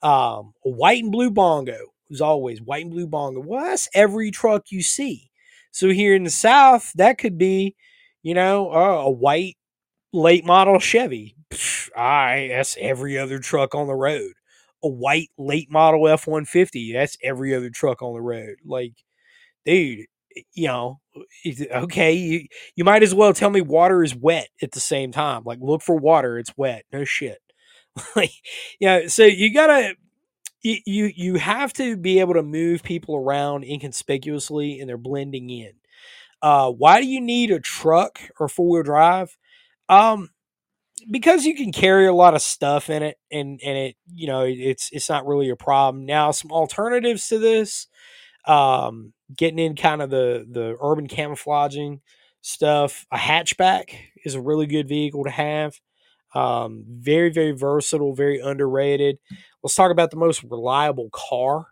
[0.00, 4.30] Um a white and blue bongo was always white and blue bongo well that's every
[4.30, 5.30] truck you see
[5.72, 7.76] so here in the south that could be
[8.22, 9.56] you know uh, a white
[10.12, 11.36] late model Chevy.
[11.96, 14.32] Right, that's every other truck on the road.
[14.82, 16.92] A white late model F one fifty.
[16.92, 18.56] That's every other truck on the road.
[18.64, 18.94] Like,
[19.66, 20.06] dude,
[20.54, 21.00] you know,
[21.46, 22.46] okay, you
[22.76, 25.42] you might as well tell me water is wet at the same time.
[25.44, 26.38] Like, look for water.
[26.38, 26.84] It's wet.
[26.92, 27.38] No shit.
[28.16, 28.32] like,
[28.80, 29.08] yeah.
[29.08, 29.94] So you gotta.
[30.62, 35.72] You, you have to be able to move people around inconspicuously and they're blending in.
[36.42, 39.36] Uh, why do you need a truck or four wheel drive?
[39.88, 40.30] Um,
[41.10, 44.42] because you can carry a lot of stuff in it, and and it you know
[44.46, 46.06] it's it's not really a problem.
[46.06, 47.86] Now, some alternatives to this,
[48.46, 52.00] um, getting in kind of the the urban camouflaging
[52.42, 53.06] stuff.
[53.12, 53.94] A hatchback
[54.24, 55.78] is a really good vehicle to have.
[56.34, 59.18] Um, very very versatile, very underrated.
[59.62, 61.68] Let's talk about the most reliable car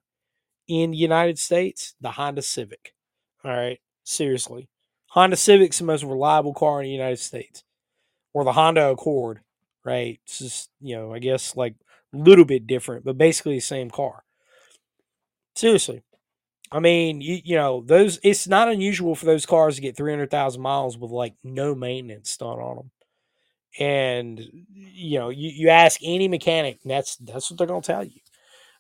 [0.69, 2.95] in the United States, the Honda Civic.
[3.45, 3.81] All right.
[4.05, 4.69] Seriously.
[5.09, 7.65] Honda Civic's the most reliable car in the United States.
[8.35, 9.41] Or the Honda Accord,
[9.85, 10.21] right?
[10.25, 11.75] It's just, you know, I guess like
[12.15, 14.25] a little bit different, but basically the same car.
[15.55, 16.03] Seriously.
[16.73, 20.61] I mean, you, you know, those it's not unusual for those cars to get 300,000
[20.63, 22.91] miles with like no maintenance done on them.
[23.79, 24.41] And
[24.75, 28.05] you know, you, you ask any mechanic, and that's that's what they're going to tell
[28.05, 28.21] you.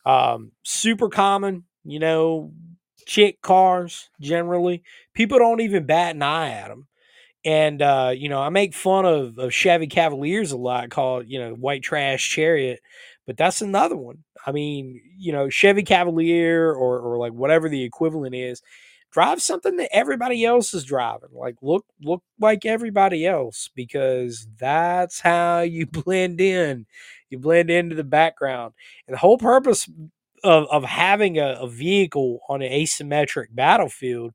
[0.06, 2.52] Um, super common, you know,
[3.06, 4.82] chick cars generally.
[5.14, 6.88] People don't even bat an eye at them.
[7.44, 11.38] And uh, you know, I make fun of, of Chevy Cavaliers a lot, called you
[11.38, 12.80] know white trash chariot,
[13.26, 14.24] but that's another one.
[14.46, 18.62] I mean, you know, Chevy Cavalier or or like whatever the equivalent is,
[19.10, 21.30] drive something that everybody else is driving.
[21.32, 26.86] Like look look like everybody else because that's how you blend in.
[27.30, 28.74] You blend into the background.
[29.06, 29.88] And the whole purpose
[30.44, 34.34] of, of having a, a vehicle on an asymmetric battlefield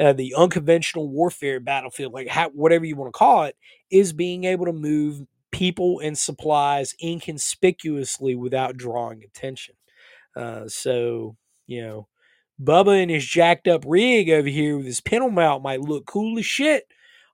[0.00, 3.54] uh, the unconventional warfare battlefield, like how, whatever you want to call it,
[3.90, 5.22] is being able to move
[5.52, 9.74] people and supplies inconspicuously without drawing attention.
[10.34, 11.36] Uh, so,
[11.66, 12.08] you know,
[12.62, 16.38] Bubba and his jacked up rig over here with his pedal mount might look cool
[16.38, 16.84] as shit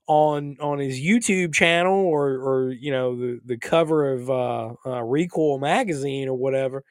[0.07, 5.03] on on his YouTube channel or or you know the the cover of uh, uh,
[5.03, 6.85] Recoil magazine or whatever.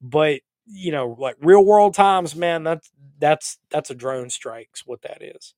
[0.00, 5.02] But you know, like real world times, man, that's that's that's a drone strike's what
[5.02, 5.54] that is.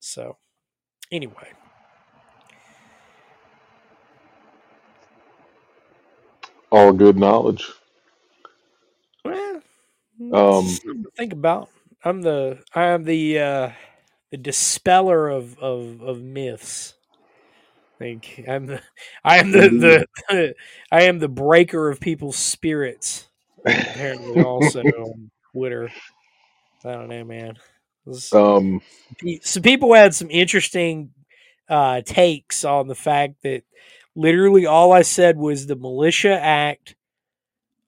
[0.00, 0.38] So
[1.12, 1.52] anyway.
[6.72, 7.68] All good knowledge.
[9.24, 9.60] Well,
[10.32, 10.66] Um,
[11.16, 11.70] think about.
[12.04, 13.70] I'm the I am the uh
[14.30, 16.94] the dispeller of of of myths.
[17.98, 18.80] Think I'm the
[19.24, 20.54] I am the, the
[20.92, 23.26] I am the breaker of people's spirits.
[23.64, 25.90] Apparently also on Twitter.
[26.84, 27.58] I don't know, man.
[28.32, 28.80] Um,
[29.42, 31.10] some people had some interesting
[31.68, 33.62] uh, takes on the fact that
[34.16, 36.96] literally all I said was the Militia Act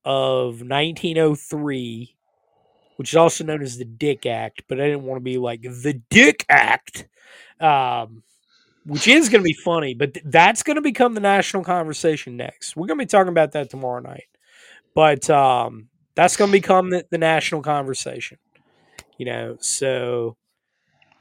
[0.04, 2.14] of 1903,
[2.96, 5.62] which is also known as the Dick Act, but I didn't want to be like
[5.62, 7.08] the Dick Act,
[7.60, 8.22] um,
[8.86, 12.36] which is going to be funny, but th- that's going to become the national conversation
[12.36, 12.76] next.
[12.76, 14.28] We're going to be talking about that tomorrow night,
[14.94, 18.38] but um, that's going to become the, the national conversation
[19.18, 19.56] you know?
[19.60, 20.36] So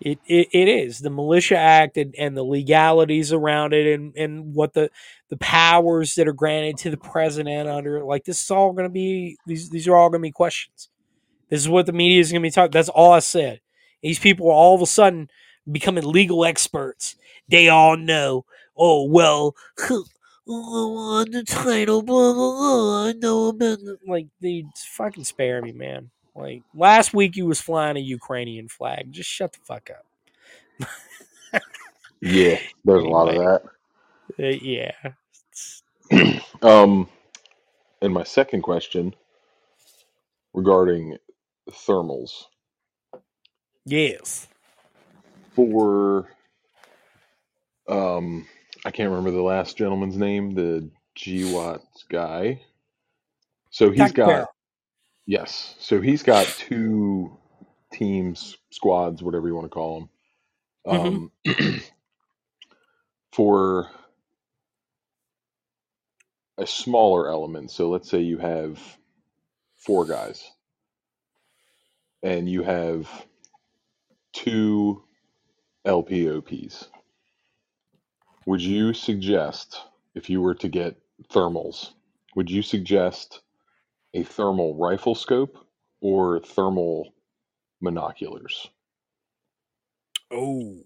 [0.01, 0.99] it, it it is.
[0.99, 4.91] The militia act and, and the legalities around it and and what the
[5.29, 8.89] the powers that are granted to the president under it like this is all going
[8.89, 10.90] to be these these are all going to be questions
[11.51, 13.61] this is what the media is going to be talking that's all i said
[14.01, 15.29] these people are all of a sudden
[15.71, 17.15] becoming legal experts
[17.47, 18.43] they all know
[18.75, 19.55] oh well
[20.47, 25.71] on the title blah blah blah i know about the-" like they fucking spare me
[25.71, 29.11] man like last week, you was flying a Ukrainian flag.
[29.11, 30.89] Just shut the fuck up.
[32.21, 33.63] yeah, there's a lot of that.
[34.39, 34.91] Uh, yeah.
[36.61, 37.09] Um,
[38.03, 39.15] and my second question
[40.53, 41.17] regarding
[41.69, 42.31] thermals
[43.85, 44.47] Yes.
[45.55, 46.29] for
[47.89, 48.47] um,
[48.85, 52.61] I can't remember the last gentleman's name, the GWAT guy.
[53.71, 54.13] So he's Dr.
[54.13, 54.49] got
[55.27, 57.37] yes, so he's got two
[57.93, 60.09] teams, squads, whatever you want to call them.
[60.87, 61.31] Um,
[63.33, 63.89] for
[66.59, 67.71] a smaller element.
[67.71, 68.79] So let's say you have
[69.77, 70.51] four guys
[72.23, 73.09] and you have
[74.33, 75.03] two
[75.85, 76.87] LPOPs.
[78.45, 79.81] Would you suggest,
[80.15, 80.97] if you were to get
[81.29, 81.91] thermals,
[82.35, 83.41] would you suggest
[84.13, 85.57] a thermal rifle scope
[86.01, 87.13] or thermal
[87.83, 88.67] monoculars?
[90.31, 90.77] Oh.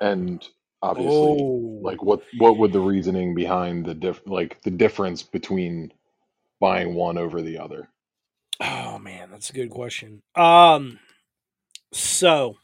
[0.00, 0.46] And
[0.82, 1.78] obviously, Oh.
[1.82, 5.92] like what what would the reasoning behind the diff like the difference between
[6.60, 7.88] buying one over the other?
[9.32, 10.22] That's a good question.
[10.36, 10.98] Um
[11.92, 12.56] so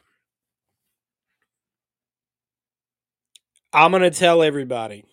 [3.72, 5.04] I'm going to tell everybody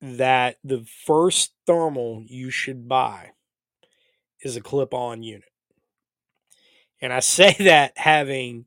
[0.00, 3.30] that the first thermal you should buy
[4.42, 5.48] is a clip-on unit.
[7.00, 8.66] And I say that having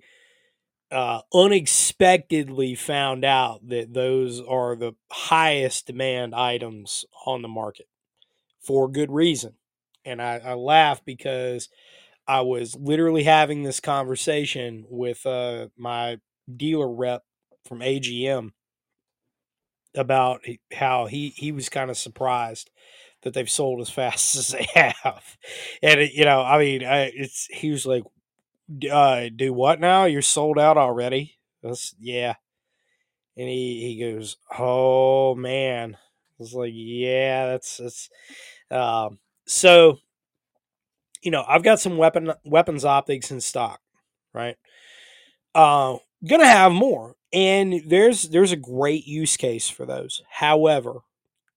[0.91, 7.87] uh, unexpectedly found out that those are the highest demand items on the market
[8.59, 9.53] for good reason.
[10.09, 11.69] And I, I laugh because
[12.27, 16.19] I was literally having this conversation with uh, my
[16.55, 17.23] dealer rep
[17.65, 18.53] from AGM
[19.95, 22.69] about how he, he was kind of surprised
[23.23, 25.37] that they've sold as fast as they have.
[25.81, 28.03] And, it, you know, I mean, I, it's he was like,
[28.91, 30.05] uh, do what now?
[30.05, 31.37] You're sold out already.
[31.63, 32.35] That's yeah.
[33.37, 35.95] And he, he goes, Oh man.
[35.95, 35.99] I
[36.37, 38.09] was like, Yeah, that's that's
[38.71, 39.19] um
[39.49, 39.99] so
[41.21, 43.79] you know, I've got some weapon weapons optics in stock,
[44.33, 44.55] right?
[45.55, 45.97] Uh
[46.27, 47.15] gonna have more.
[47.33, 50.23] And there's there's a great use case for those.
[50.29, 50.99] However,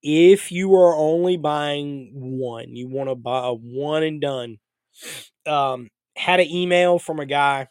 [0.03, 4.59] if you are only buying one, you want to buy a one and done.
[5.47, 7.68] Um, had an email from a guy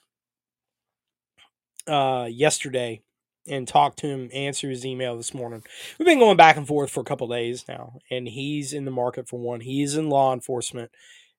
[1.88, 3.02] uh, yesterday
[3.48, 5.64] and talked to him, answer his email this morning.
[5.98, 8.92] We've been going back and forth for a couple days now, and he's in the
[8.92, 9.62] market for one.
[9.62, 10.92] He's in law enforcement.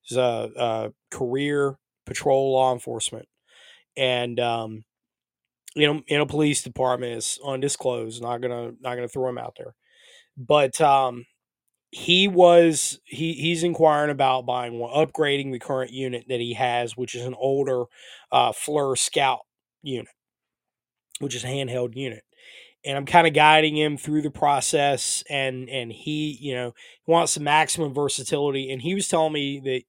[0.02, 1.76] He's a, a career
[2.06, 3.28] patrol law enforcement,
[3.96, 4.84] and um,
[5.74, 8.22] you know, in a police department is undisclosed.
[8.22, 9.74] Not gonna not gonna throw him out there,
[10.36, 11.24] but um,
[11.92, 16.96] he was he he's inquiring about buying one, upgrading the current unit that he has,
[16.96, 17.84] which is an older
[18.32, 19.40] uh, FLIR Scout
[19.82, 20.08] unit,
[21.22, 22.24] which is a handheld unit.
[22.84, 26.74] And I'm kind of guiding him through the process, and and he you know
[27.06, 29.82] wants the maximum versatility, and he was telling me that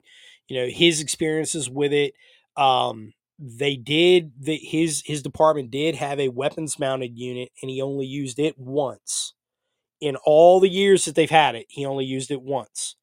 [0.47, 2.13] you know his experiences with it.
[2.55, 7.81] Um, they did that his his department did have a weapons mounted unit, and he
[7.81, 9.33] only used it once
[10.03, 12.97] in all the years that they've had it, he only used it once.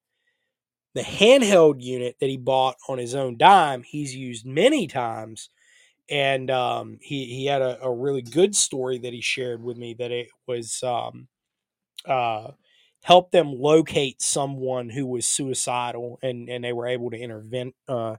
[0.94, 5.48] The handheld unit that he bought on his own dime, he's used many times.
[6.10, 9.94] And um, he, he had a, a, really good story that he shared with me
[9.94, 11.28] that it was um,
[12.04, 12.50] uh,
[13.04, 18.16] helped them locate someone who was suicidal and, and they were able to intervene, uh,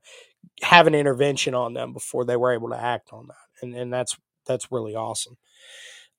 [0.62, 3.62] have an intervention on them before they were able to act on that.
[3.62, 5.38] And, and that's, that's really awesome.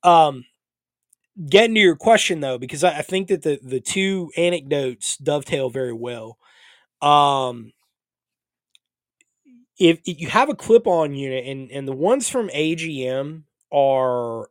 [0.02, 0.44] Um,
[1.48, 5.70] getting to your question though, because I, I think that the the two anecdotes dovetail
[5.70, 6.38] very well.
[7.00, 7.72] Um,
[9.91, 14.49] if, if you have a clip-on unit, and and the ones from AGM are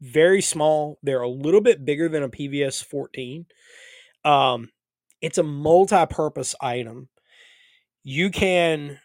[0.00, 3.46] very small, they're a little bit bigger than a PVS 14.
[4.24, 4.70] Um,
[5.20, 7.08] it's a multi-purpose item.
[8.02, 8.98] You can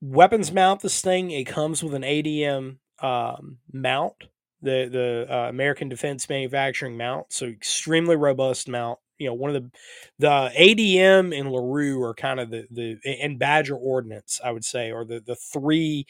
[0.00, 1.30] weapons mount this thing.
[1.30, 4.14] It comes with an ADM um, mount
[4.62, 8.98] the the uh, American Defense Manufacturing mount, so extremely robust mount.
[9.18, 9.70] You know, one of the
[10.18, 14.90] the ADM and Larue are kind of the the and Badger Ordnance, I would say,
[14.90, 16.06] are the the three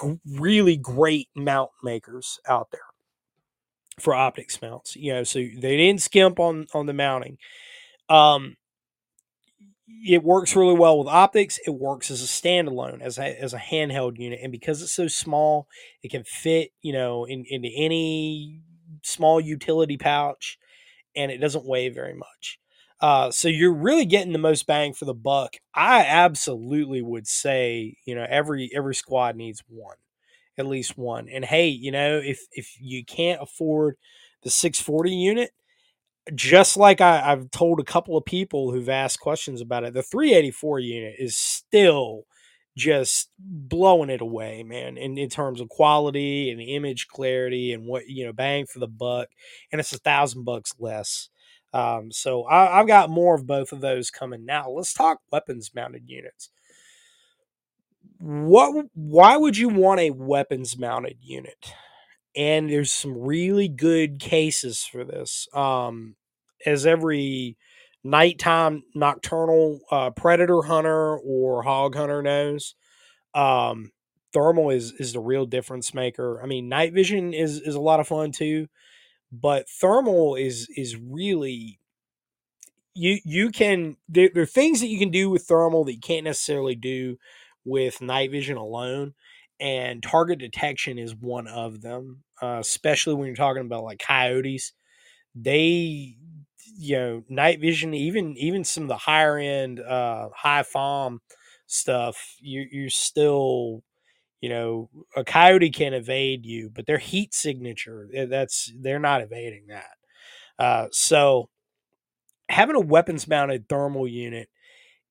[0.00, 2.80] g- really great mount makers out there
[4.00, 4.96] for optics mounts.
[4.96, 7.38] You know, so they didn't skimp on on the mounting.
[8.08, 8.56] Um,
[10.06, 11.58] it works really well with optics.
[11.66, 15.08] It works as a standalone, as a, as a handheld unit, and because it's so
[15.08, 15.66] small,
[16.02, 18.60] it can fit you know in, into any
[19.02, 20.58] small utility pouch,
[21.18, 22.58] and it doesn't weigh very much.
[23.00, 25.56] Uh, so you're really getting the most bang for the buck.
[25.74, 29.96] I absolutely would say you know every every squad needs one,
[30.56, 31.28] at least one.
[31.28, 33.96] And hey, you know if if you can't afford
[34.42, 35.50] the 640 unit,
[36.34, 40.02] just like I, have told a couple of people who've asked questions about it, the
[40.02, 42.24] 384 unit is still
[42.78, 48.08] just blowing it away, man, in, in terms of quality and image clarity and what,
[48.08, 49.28] you know, bang for the buck.
[49.70, 51.28] And it's a thousand bucks less.
[51.74, 54.70] Um, so I, I've got more of both of those coming now.
[54.70, 56.50] Let's talk weapons mounted units.
[58.18, 61.72] What, why would you want a weapons mounted unit?
[62.38, 65.48] and there's some really good cases for this.
[65.52, 66.14] Um,
[66.64, 67.56] as every
[68.04, 72.74] nighttime nocturnal uh, predator hunter or hog hunter knows,
[73.34, 73.92] um,
[74.32, 76.42] thermal is is the real difference maker.
[76.42, 78.68] I mean, night vision is is a lot of fun too,
[79.32, 81.80] but thermal is is really
[82.94, 86.00] you you can there, there are things that you can do with thermal that you
[86.00, 87.16] can't necessarily do
[87.64, 89.14] with night vision alone
[89.60, 94.72] and target detection is one of them uh, especially when you're talking about like coyotes
[95.34, 96.16] they
[96.78, 101.20] you know night vision even even some of the higher end uh high farm
[101.66, 103.82] stuff you you're still
[104.40, 109.22] you know a coyote can evade you but their heat signature eh, that's they're not
[109.22, 109.96] evading that
[110.58, 111.48] uh so
[112.48, 114.48] having a weapons mounted thermal unit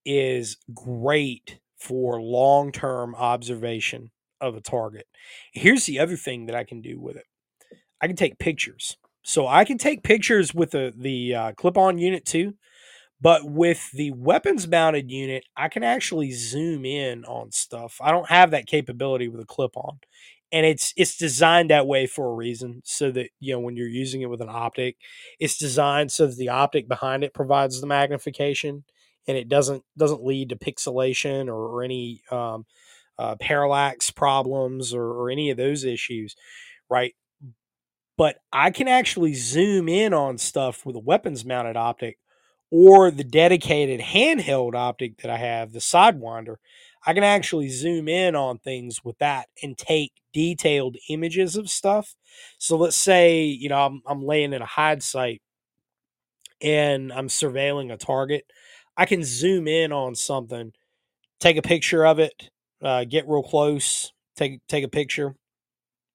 [0.06, 4.12] is great for long term observation
[4.42, 5.08] of a target.
[5.54, 7.26] Here's the other thing that I can do with it
[8.02, 8.98] I can take pictures.
[9.28, 12.54] So I can take pictures with the, the uh, clip on unit too.
[13.20, 17.98] But with the weapons mounted unit, I can actually zoom in on stuff.
[18.02, 20.00] I don't have that capability with a clip on.
[20.52, 23.90] And it's it's designed that way for a reason, so that you know when you're
[23.90, 24.96] using it with an optic,
[25.40, 28.86] it's designed so that the optic behind it provides the magnification,
[29.28, 32.66] and it doesn't doesn't lead to pixelation or, or any um,
[33.20, 36.36] uh, parallax problems or, or any of those issues,
[36.90, 37.14] right?
[38.18, 42.18] But I can actually zoom in on stuff with a weapons mounted optic
[42.72, 46.56] or the dedicated handheld optic that I have, the Sidewinder.
[47.06, 52.16] I can actually zoom in on things with that and take detailed images of stuff.
[52.58, 55.42] So let's say, you know, I'm, I'm laying in a hide site
[56.62, 58.46] and I'm surveilling a target.
[58.98, 60.74] I can zoom in on something,
[61.40, 62.50] take a picture of it,
[62.82, 65.36] uh, get real close, take take a picture,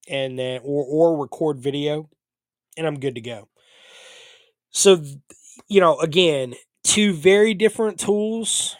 [0.09, 2.09] and then or or record video,
[2.77, 3.49] and I'm good to go.
[4.71, 5.03] So,
[5.69, 8.77] you know, again, two very different tools.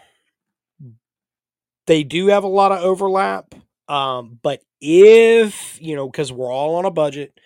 [1.87, 3.55] They do have a lot of overlap,
[3.89, 7.39] um, but if you know, because we're all on a budget,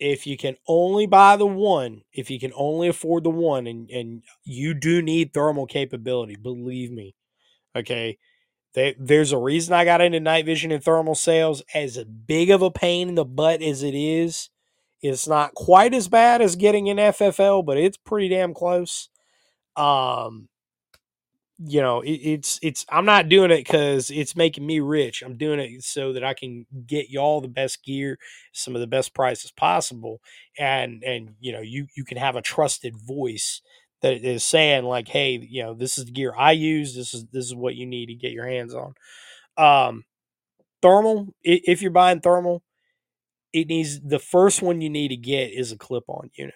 [0.00, 3.90] if you can only buy the one, if you can only afford the one, and
[3.90, 7.14] and you do need thermal capability, believe me,
[7.76, 8.18] okay.
[8.74, 11.62] They, there's a reason I got into night vision and thermal sales.
[11.74, 14.48] As big of a pain in the butt as it is,
[15.02, 19.08] it's not quite as bad as getting an FFL, but it's pretty damn close.
[19.76, 20.48] Um,
[21.62, 22.86] you know, it, it's it's.
[22.88, 25.22] I'm not doing it because it's making me rich.
[25.22, 28.18] I'm doing it so that I can get y'all the best gear,
[28.52, 30.20] some of the best prices possible,
[30.58, 33.60] and and you know, you you can have a trusted voice
[34.02, 36.94] that is saying like, hey, you know, this is the gear I use.
[36.94, 38.94] This is this is what you need to get your hands on.
[39.56, 40.04] Um,
[40.82, 41.34] thermal.
[41.42, 42.62] If you're buying thermal,
[43.52, 46.54] it needs the first one you need to get is a clip-on unit.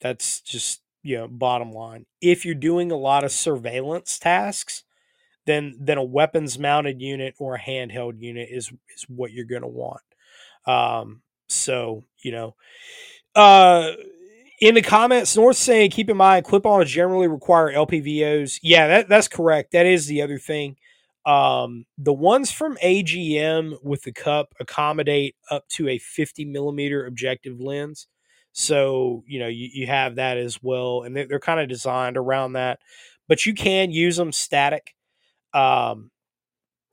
[0.00, 2.06] That's just you know bottom line.
[2.20, 4.84] If you're doing a lot of surveillance tasks,
[5.46, 9.62] then then a weapons mounted unit or a handheld unit is is what you're going
[9.62, 10.02] to want.
[10.66, 12.54] Um, so you know,
[13.34, 13.92] uh,
[14.60, 18.58] in the comments, North saying keep in mind clip-ons generally require LPVOs.
[18.62, 19.72] Yeah, that, that's correct.
[19.72, 20.76] That is the other thing.
[21.26, 27.60] Um, the ones from AGM with the cup accommodate up to a 50 millimeter objective
[27.60, 28.06] lens.
[28.52, 31.02] So, you know, you, you have that as well.
[31.02, 32.78] And they're, they're kind of designed around that,
[33.28, 34.94] but you can use them static.
[35.52, 36.10] Um,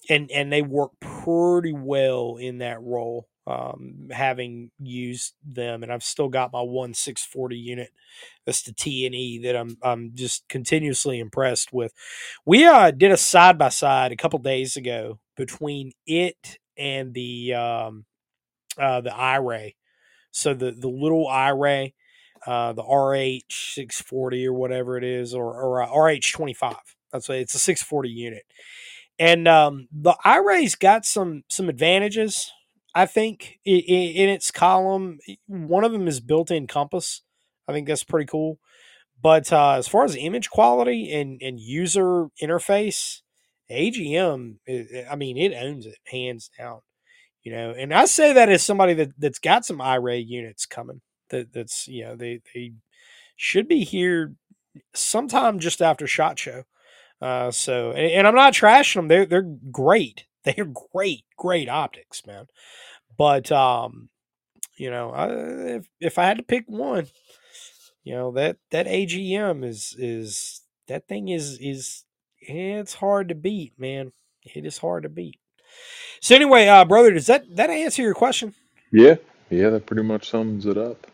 [0.10, 3.28] and, and they work pretty well in that role.
[3.46, 7.90] Um, having used them, and I've still got my one six forty unit.
[8.46, 11.94] That's the T and E that I'm I'm just continuously impressed with.
[12.46, 17.54] We uh did a side by side a couple days ago between it and the
[17.56, 18.06] um
[18.78, 19.74] uh the.
[20.32, 21.94] So the the little iRay,
[22.46, 26.78] uh the RH six forty or whatever it is, or or uh, RH twenty five.
[27.12, 28.44] That's what it's a six forty unit,
[29.20, 32.52] and um the iRay's got some some advantages.
[32.96, 37.22] I think in its column, one of them is built-in compass.
[37.68, 38.60] I think that's pretty cool.
[39.22, 43.22] But uh, as far as image quality and, and user interface,
[43.70, 46.82] AGM, i- I mean, it owns it hands down.
[47.44, 51.02] You know, and I say that as somebody that that's got some iRay units coming.
[51.30, 52.74] That that's you know they they
[53.38, 54.36] should be here
[54.96, 56.64] sometime just after Shot Show.
[57.24, 59.08] Uh, so and, and I'm not trashing them.
[59.08, 60.26] They're they're great.
[60.44, 62.48] They're great, great optics, man.
[63.18, 64.10] But um,
[64.76, 65.30] you know, I,
[65.78, 67.08] if if I had to pick one,
[68.04, 72.04] you know that that AGM is is that thing is is
[72.40, 74.12] it's hard to beat, man.
[74.44, 75.40] It is hard to beat.
[76.20, 78.54] So anyway, uh, brother, does that that answer your question?
[78.92, 79.16] Yeah,
[79.50, 81.08] yeah, that pretty much sums it up.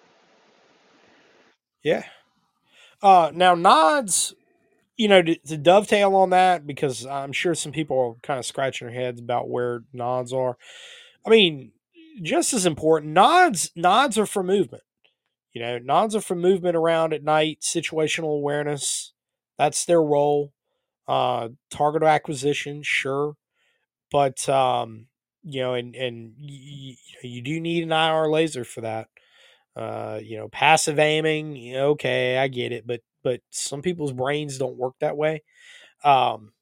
[1.84, 2.04] Yeah.
[3.00, 4.34] Uh, now nods,
[5.00, 8.46] you know, to, to dovetail on that because I'm sure some people are kind of
[8.46, 10.58] scratching their heads about where nods are.
[11.26, 11.72] I mean,
[12.22, 14.84] just as important, nods nods are for movement.
[15.54, 19.14] You know, nods are for movement around at night, situational awareness.
[19.58, 20.54] That's their role.
[21.08, 23.36] Uh, target acquisition, sure,
[24.12, 25.08] but um,
[25.44, 29.08] you know, and and you, you do need an IR laser for that.
[29.76, 34.78] Uh, you know, passive aiming, okay, I get it, but but some people's brains don't
[34.78, 35.44] work that way.
[36.04, 36.54] Um,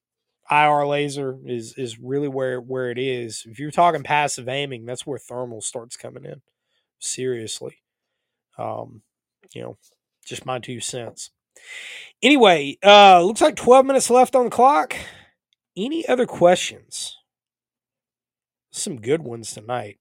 [0.50, 3.46] IR laser is is really where where it is.
[3.50, 6.42] If you're talking passive aiming, that's where thermal starts coming in.
[7.00, 7.78] Seriously.
[8.58, 9.02] Um,
[9.54, 9.78] you know,
[10.26, 11.32] just my two cents.
[12.24, 14.96] Anyway, uh looks like 12 minutes left on the clock.
[15.78, 17.18] Any other questions?
[18.72, 19.98] Some good ones tonight.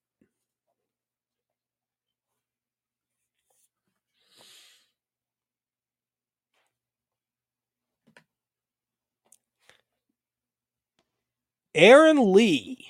[11.76, 12.88] Aaron Lee.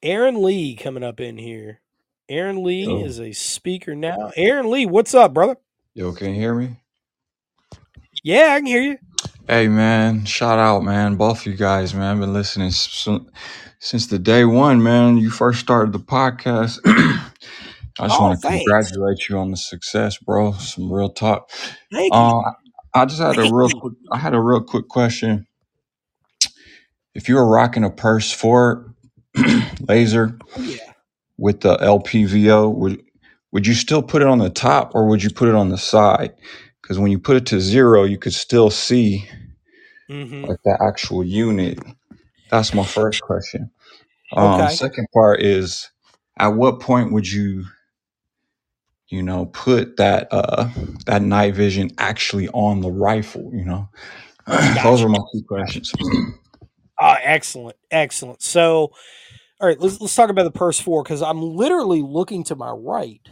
[0.00, 1.80] Aaron Lee coming up in here.
[2.28, 4.30] Aaron Lee is a speaker now.
[4.36, 5.56] Aaron Lee, what's up, brother?
[5.94, 6.76] Yo, can you hear me?
[8.22, 8.98] Yeah, I can hear you.
[9.48, 12.14] Hey man, shout out man, both you guys man.
[12.16, 15.18] I've been listening since, the day one, man.
[15.18, 16.78] You first started the podcast.
[16.86, 18.64] I just Oh, want to thanks.
[18.64, 20.52] congratulate you on the success, bro.
[20.52, 21.50] Some real talk.
[21.92, 22.20] Thank you.
[22.20, 22.52] Uh,
[22.94, 23.80] I just had a real you.
[23.80, 23.94] quick.
[24.12, 25.46] I had a real quick question.
[27.16, 28.94] If you were rocking a Perst Four
[29.88, 30.92] laser Oh, yeah.
[31.38, 33.02] with the LPVO, would
[33.52, 35.78] would you still put it on the top or would you put it on the
[35.78, 36.34] side?
[36.82, 39.28] Because when you put it to zero, you could still see
[40.08, 41.78] hmm like the actual unit.
[42.50, 43.70] That's my first question.
[44.36, 44.68] Um, Okay.
[44.68, 45.90] second part is,
[46.38, 47.64] at what point would you,
[49.08, 50.70] you know, put that uh
[51.06, 53.50] that night vision actually on the rifle?
[53.54, 53.88] You know,
[54.82, 55.94] those are my two questions.
[57.00, 57.76] Oh, excellent.
[57.90, 58.42] Excellent.
[58.42, 58.92] So,
[59.60, 62.70] all right, let's let's talk about the Perst Four because I'm literally looking to my
[62.70, 63.22] right,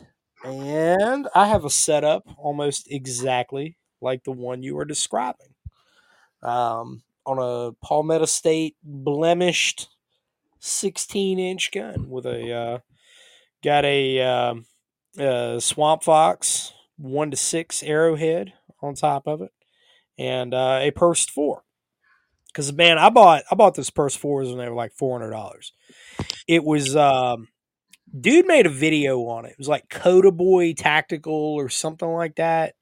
[0.45, 5.49] and I have a setup almost exactly like the one you were describing.
[6.43, 9.89] Um, on a Palmetto State blemished
[10.61, 12.79] 16 inch gun with a uh,
[13.65, 14.67] got a um,
[15.19, 19.53] uh, Swamp Fox one to six arrowhead on top of it,
[20.19, 21.64] and uh, a Perst Four.
[22.55, 25.33] Because man, I bought I bought this Perst Fours when they were like four hundred
[25.33, 25.73] dollars.
[26.47, 27.49] It was um,
[28.19, 29.51] dude made a video on it.
[29.51, 32.75] It was like Coda Boy Tactical or something like that.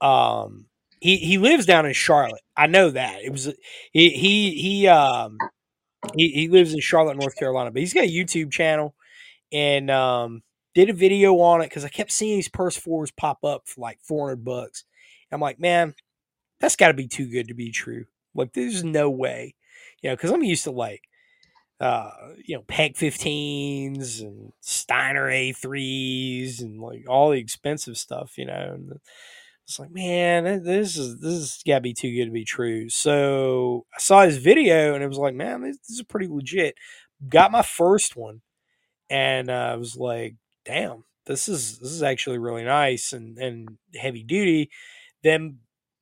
[0.00, 0.66] Um,
[1.00, 2.40] he he lives down in Charlotte.
[2.56, 3.52] I know that it was
[3.92, 5.36] he he he um
[6.16, 8.94] he, he lives in Charlotte, North Carolina, but he's got a YouTube channel
[9.52, 10.42] and um
[10.74, 13.82] did a video on it because I kept seeing these Perst Fours pop up for
[13.82, 14.84] like four hundred bucks.
[15.30, 15.94] I'm like, man,
[16.60, 18.06] that's got to be too good to be true.
[18.34, 19.54] Like, there's no way,
[20.02, 21.02] you know, because I'm used to like
[21.80, 22.10] uh,
[22.44, 28.72] you know, PEQ 15s and Steiner A3s and like all the expensive stuff, you know.
[28.74, 29.00] And
[29.64, 32.88] it's like, man, this is this has got to be too good to be true.
[32.88, 36.76] So I saw his video and it was like, man, this, this is pretty legit.
[37.28, 38.42] Got my first one,
[39.10, 43.78] and uh, I was like, damn, this is this is actually really nice and and
[43.94, 44.70] heavy duty.
[45.22, 45.58] Then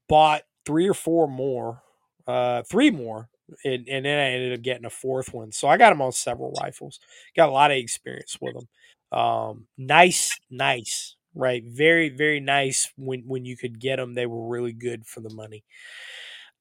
[0.09, 1.83] bought three or four more,
[2.27, 3.29] uh, three more
[3.65, 5.53] and, and then I ended up getting a fourth one.
[5.53, 7.01] So I got them on several rifles.
[7.37, 9.19] Got a lot of experience with them.
[9.19, 11.63] Um, nice, nice, right?
[11.67, 12.91] Very, very nice.
[12.97, 15.65] When when you could get them, they were really good for the money.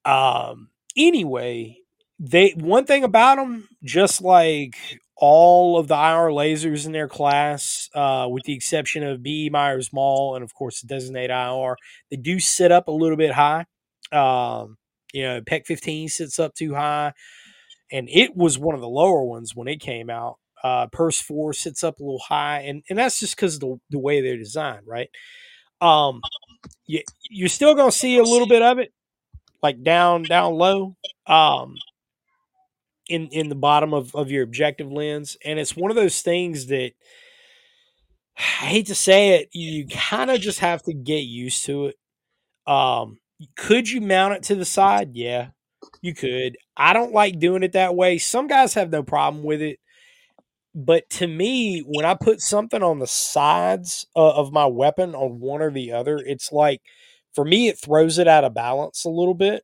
[0.03, 1.77] Um, anyway,
[2.19, 4.75] they one thing about them, just like
[5.15, 9.93] all of the IR lasers in their class, uh, with the exception of BE Meyers
[9.93, 11.77] MAWL and of course Designate IR,
[12.09, 13.65] they do sit up a little bit high.
[14.11, 14.77] Um,
[15.13, 17.13] you know, PEQ 15 sits up too high,
[17.91, 20.37] and it was one of the lower ones when it came out.
[20.63, 23.77] Uh, Perst 4 sits up a little high, and, and that's just because of the,
[23.91, 25.09] the way they're designed, right?
[25.81, 26.21] Um,
[26.85, 28.93] you, you're still going to see a little bit of it,
[29.63, 30.95] like down down low,
[31.27, 31.75] um,
[33.09, 36.67] in in the bottom of, of your objective lens, and it's one of those things
[36.67, 36.93] that
[38.37, 41.95] I hate to say it, you kind of just have to get used to it.
[42.71, 43.19] Um,
[43.55, 45.11] could you mount it to the side?
[45.15, 45.49] Yeah,
[46.01, 46.57] you could.
[46.77, 48.17] I don't like doing it that way.
[48.17, 49.79] Some guys have no problem with it.
[50.73, 55.39] But to me, when I put something on the sides uh, of my weapon on
[55.39, 56.81] one or the other, it's like
[57.33, 59.63] for me it throws it out of balance a little bit.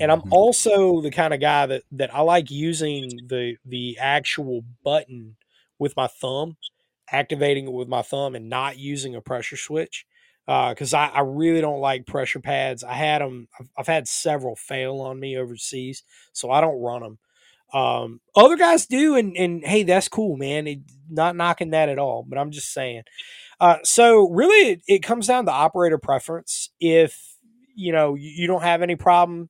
[0.00, 0.30] And I'm Mhm.
[0.30, 5.36] also the kind of guy that that I like using the the actual button
[5.78, 6.56] with my thumb,
[7.12, 10.04] activating it with my thumb, and not using a pressure switch
[10.46, 12.84] because I, I really don't like pressure pads.
[12.84, 13.48] I had them.
[13.58, 17.18] I've, I've had several fail on me overseas, so I don't run them.
[17.72, 20.66] Um, other guys do, and and hey, that's cool, man.
[20.66, 20.80] It,
[21.10, 23.02] not knocking that at all, but I'm just saying.
[23.60, 26.70] Uh, so really, it, it comes down to operator preference.
[26.80, 27.36] If
[27.74, 29.48] you know you, you don't have any problem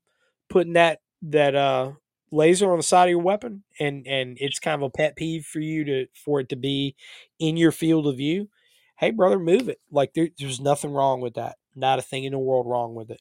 [0.48, 1.92] putting that that uh,
[2.30, 5.44] laser on the side of your weapon, and and it's kind of a pet peeve
[5.44, 6.94] for you to for it to be
[7.38, 8.48] in your field of view.
[8.96, 9.80] Hey, brother, move it.
[9.90, 11.56] Like there, there's nothing wrong with that.
[11.74, 13.20] Not a thing in the world wrong with it.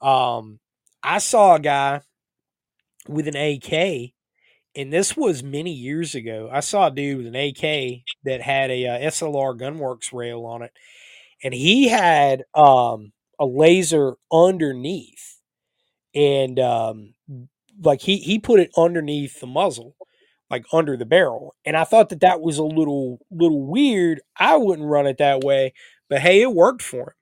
[0.00, 0.60] Um,
[1.02, 2.00] I saw a guy
[3.08, 4.12] with an AK
[4.76, 6.48] and this was many years ago.
[6.52, 10.62] I saw a dude with an AK that had a uh, SLR Gunworks rail on
[10.62, 10.72] it,
[11.44, 15.38] and he had um, a laser underneath,
[16.14, 17.14] and um,
[17.82, 19.96] like he he put it underneath the muzzle,
[20.50, 24.20] like under the barrel, and I thought that that was a little little weird.
[24.38, 25.72] I wouldn't run it that way,
[26.08, 27.14] but hey, it worked for him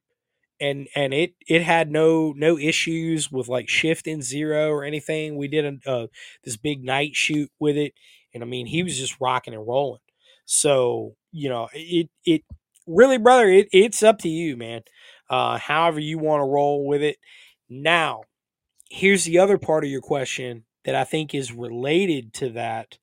[0.62, 5.37] and and it it had no no issues with like shift in zero or anything.
[5.37, 6.07] We did a, uh,
[6.45, 7.93] this big night shoot with it,
[8.33, 10.01] and I mean he was just rocking and rolling.
[10.45, 12.43] So you know it it
[12.87, 14.83] really, brother, it, it's up to you, man.
[15.29, 17.16] Uh, however you want to roll with it.
[17.68, 18.23] Now,
[18.91, 22.99] here's the other part of your question that I think is related to that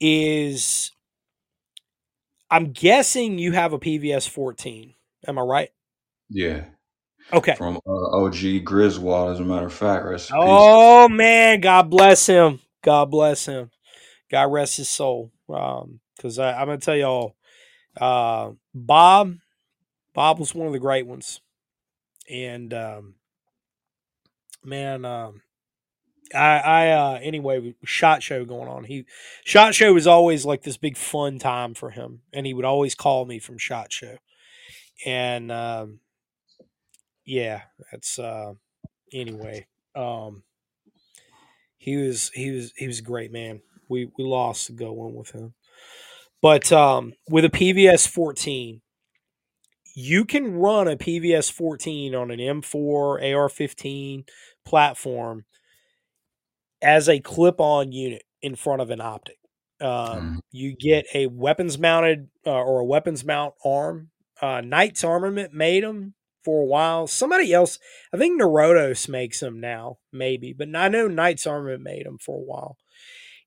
[0.00, 0.92] is
[2.50, 4.94] I'm guessing you have a PVS 14.
[5.26, 5.70] Am I right?
[6.28, 6.64] Yeah.
[7.32, 7.54] Okay.
[7.54, 10.04] From uh, OG Griswold, as a matter of fact.
[10.04, 10.32] Rest.
[10.34, 12.60] Oh man, God bless him.
[12.82, 13.70] God bless him.
[14.30, 15.30] God rest his soul.
[15.48, 17.34] Um, because I'm gonna tell y'all,
[17.98, 19.36] uh, Bob,
[20.12, 21.40] Bob was one of the great ones,
[22.28, 23.14] and um,
[24.64, 25.42] man, um,
[26.34, 28.84] I, I, uh, anyway, shot show going on.
[28.84, 29.04] He,
[29.44, 32.94] shot show was always like this big fun time for him, and he would always
[32.94, 34.16] call me from shot show,
[35.04, 36.00] and um,
[37.24, 38.54] yeah, that's uh,
[39.12, 39.66] anyway.
[39.94, 40.44] Um,
[41.78, 43.62] he was he was he was a great man.
[43.88, 45.54] We we lost to go on with him,
[46.42, 48.80] but um, with a PVS 14,
[49.94, 54.28] you can run a PVS 14 on an M4 AR-15
[54.64, 55.44] platform
[56.82, 59.38] as a clip-on unit in front of an optic.
[59.80, 60.40] Um, Mhm.
[60.52, 64.10] You get a weapons mounted uh, or a weapons mount arm.
[64.42, 66.14] Uh, Knights Armament made them
[66.44, 67.06] for a while.
[67.06, 67.78] Somebody else,
[68.12, 72.36] I think Norotos makes them now, maybe, but I know Knights Armament made them for
[72.36, 72.76] a while.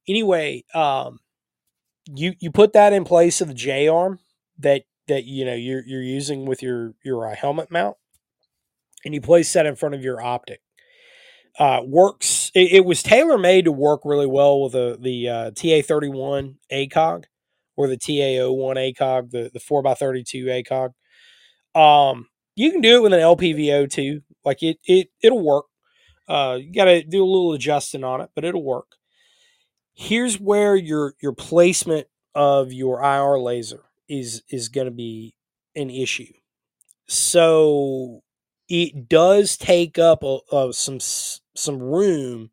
[0.08, 1.20] Anyway, um,
[2.08, 4.20] you you put that in place of the J arm
[4.60, 7.98] that that you know you're you're using with your your uh, helmet mount,
[9.06, 10.62] and you place that in front of your optic.
[11.60, 12.52] Uh, works.
[12.56, 16.10] It, it was tailor made to work really well with the the uh, TA thirty
[16.10, 17.26] one ACOG
[17.76, 20.94] or the TA 01 ACOG, the the four x thirty two ACOG.
[21.76, 24.22] Um, you can do it with an LPVO too.
[24.46, 25.66] Like it it it'll work.
[26.28, 28.94] Uh, you got to do a little adjusting on it, but it'll work.
[29.94, 35.36] Here's where your your placement of your IR laser is is going to be
[35.76, 36.34] an issue.
[37.08, 38.24] So
[38.70, 41.00] it does take up a, a, some
[41.56, 42.52] some room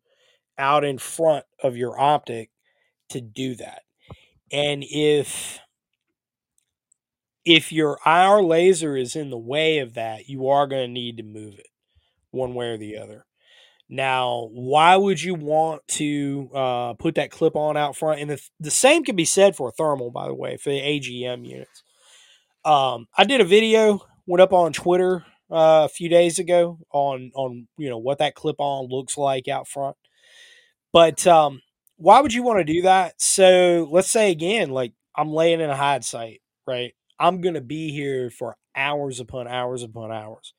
[0.57, 2.51] out in front of your optic
[3.09, 3.81] to do that.
[4.51, 5.59] And if
[7.43, 11.17] if your IR laser is in the way of that, you are going to need
[11.17, 11.67] to move it
[12.29, 13.25] one way or the other.
[13.89, 18.21] Now, why would you want to uh, put that clip on out front?
[18.21, 20.79] And the, the same can be said for a thermal, by the way, for the
[20.79, 21.83] AGM units.
[22.63, 27.31] Um, I did a video, went up on Twitter uh, a few days ago on
[27.35, 29.97] on you know what that clip on looks like out front.
[30.93, 31.61] But um,
[31.97, 33.21] why would you want to do that?
[33.21, 36.93] So let's say again, like I'm laying in a hide site, right?
[37.19, 40.53] I'm gonna be here for hours upon hours upon hours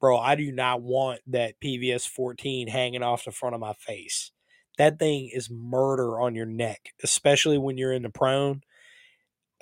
[0.00, 4.30] bro, I do not want that PVS 14 hanging off the front of my face.
[4.78, 8.60] That thing is murder on your neck, especially when you're in the prone.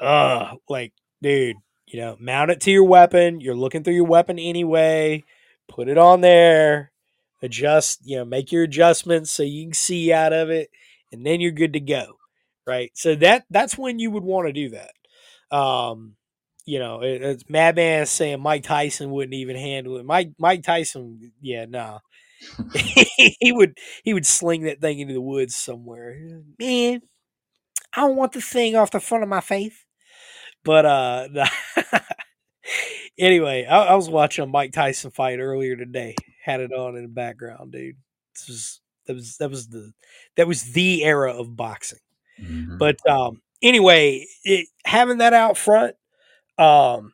[0.00, 1.56] Ugh, like, dude,
[1.94, 3.40] you know, mount it to your weapon.
[3.40, 5.22] You're looking through your weapon anyway.
[5.68, 6.90] Put it on there.
[7.40, 10.70] Adjust, you know, make your adjustments so you can see out of it,
[11.12, 12.18] and then you're good to go.
[12.66, 12.90] Right.
[12.94, 15.56] So that that's when you would want to do that.
[15.56, 16.16] Um,
[16.66, 20.04] you know, it, it's Madman saying Mike Tyson wouldn't even handle it.
[20.04, 22.00] Mike Mike Tyson, yeah, no,
[22.74, 26.18] he would he would sling that thing into the woods somewhere.
[26.58, 27.02] Man,
[27.96, 29.84] I don't want the thing off the front of my face.
[30.64, 31.28] But uh,
[33.18, 36.14] anyway, I, I was watching a Mike Tyson fight earlier today.
[36.44, 37.96] Had it on in the background, dude.
[38.34, 39.92] This was that was that was the
[40.36, 41.98] that was the era of boxing.
[42.40, 42.78] Mhm.
[42.78, 45.94] But um, anyway, it, having that out front,
[46.58, 47.12] um,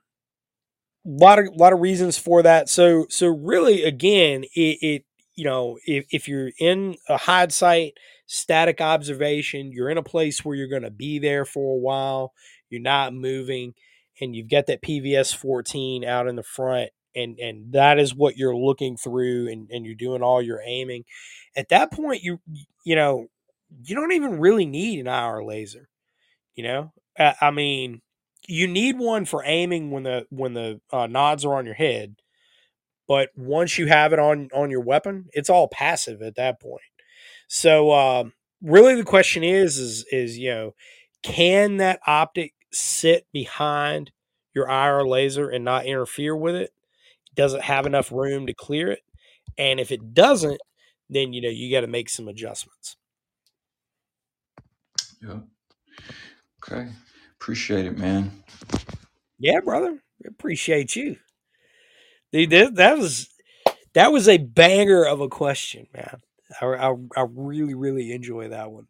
[1.04, 2.68] lot of lot of reasons for that.
[2.68, 7.94] So so really, again, it, it you know if if you're in a hide site,
[8.26, 12.32] static observation, you're in a place where you're going to be there for a while,
[12.70, 13.74] you're not moving,
[14.20, 16.90] and you've got that PVS 14 out in the front.
[17.16, 21.02] And, and that is what you're looking through and, and you're doing all your aiming
[21.56, 22.40] at that point you
[22.84, 23.26] you know
[23.82, 25.88] you don't even really need an IR laser.
[26.54, 28.02] You know, I, I mean,
[28.48, 32.16] you need one for aiming when the when the uh, nods are on your head,
[33.06, 36.82] but once you have it on on your weapon, it's all passive at that point.
[37.48, 40.74] So, um, really, the question is, is is you know,
[41.22, 44.12] can that optic sit behind
[44.54, 46.72] your IR laser and not interfere with it?
[47.34, 49.00] Does it have enough room to clear it?
[49.56, 50.60] And if it doesn't,
[51.08, 52.96] then you know you got to make some adjustments.
[55.22, 55.40] Yeah.
[56.62, 56.88] Okay.
[57.40, 58.42] Appreciate it, man.
[59.38, 60.02] Yeah, brother.
[60.26, 61.16] Appreciate you.
[62.32, 63.28] Dude, that, that was
[63.94, 66.20] that was a banger of a question, man.
[66.60, 68.86] I, I, I really, really enjoy that one.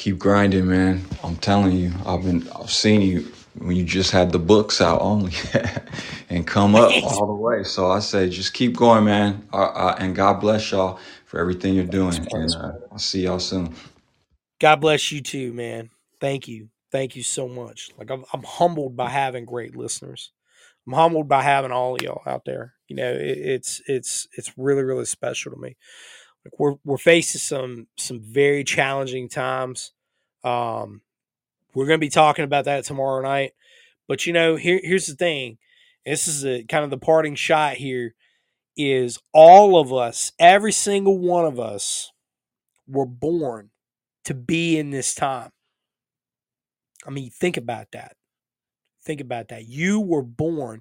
[0.00, 1.04] Keep grinding, man.
[1.22, 4.98] I'm telling you, I've been I've seen you when you just had the books out
[5.02, 5.34] only
[6.30, 7.64] and come up all the way.
[7.64, 9.46] So I say, just keep going, man.
[9.52, 12.26] Uh, uh, and God bless y'all for everything you're doing.
[12.32, 13.74] And uh, I'll see y'all soon.
[14.58, 15.90] God bless you too, man.
[16.18, 16.70] Thank you.
[16.90, 17.90] Thank you so much.
[17.98, 20.32] Like I'm, I'm humbled by having great listeners.
[20.86, 22.72] I'm humbled by having all of y'all out there.
[22.88, 25.76] You know, it, it's it's it's really really special to me.
[26.44, 29.92] Like we're we're facing some some very challenging times.
[30.42, 31.02] Um,
[31.74, 33.52] we're going to be talking about that tomorrow night.
[34.08, 35.58] But you know, here here's the thing.
[36.04, 38.14] This is a kind of the parting shot here
[38.76, 42.12] is all of us, every single one of us
[42.88, 43.70] were born
[44.24, 45.50] to be in this time.
[47.06, 48.16] I mean, think about that.
[49.04, 49.66] Think about that.
[49.66, 50.80] You were born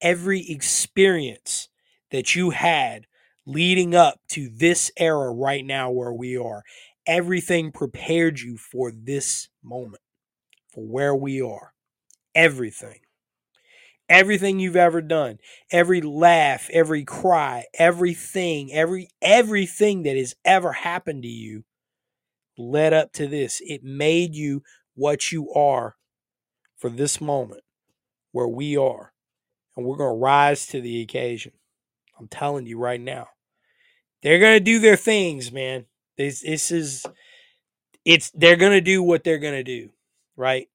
[0.00, 1.68] every experience
[2.10, 3.06] that you had
[3.46, 6.62] leading up to this era right now where we are.
[7.06, 10.02] Everything prepared you for this moment,
[10.72, 11.72] for where we are.
[12.34, 13.00] Everything.
[14.08, 15.38] Everything you've ever done,
[15.70, 21.64] every laugh, every cry, everything, every everything that has ever happened to you
[22.58, 23.62] led up to this.
[23.64, 24.62] It made you
[24.94, 25.96] what you are
[26.76, 27.62] for this moment
[28.32, 29.12] where we are.
[29.76, 31.52] And we're going to rise to the occasion.
[32.18, 33.28] I'm telling you right now.
[34.22, 35.86] They're to do their things, man.
[36.16, 37.04] This, this is,
[38.04, 39.90] it's, they're to do what they're to do,
[40.36, 40.68] right?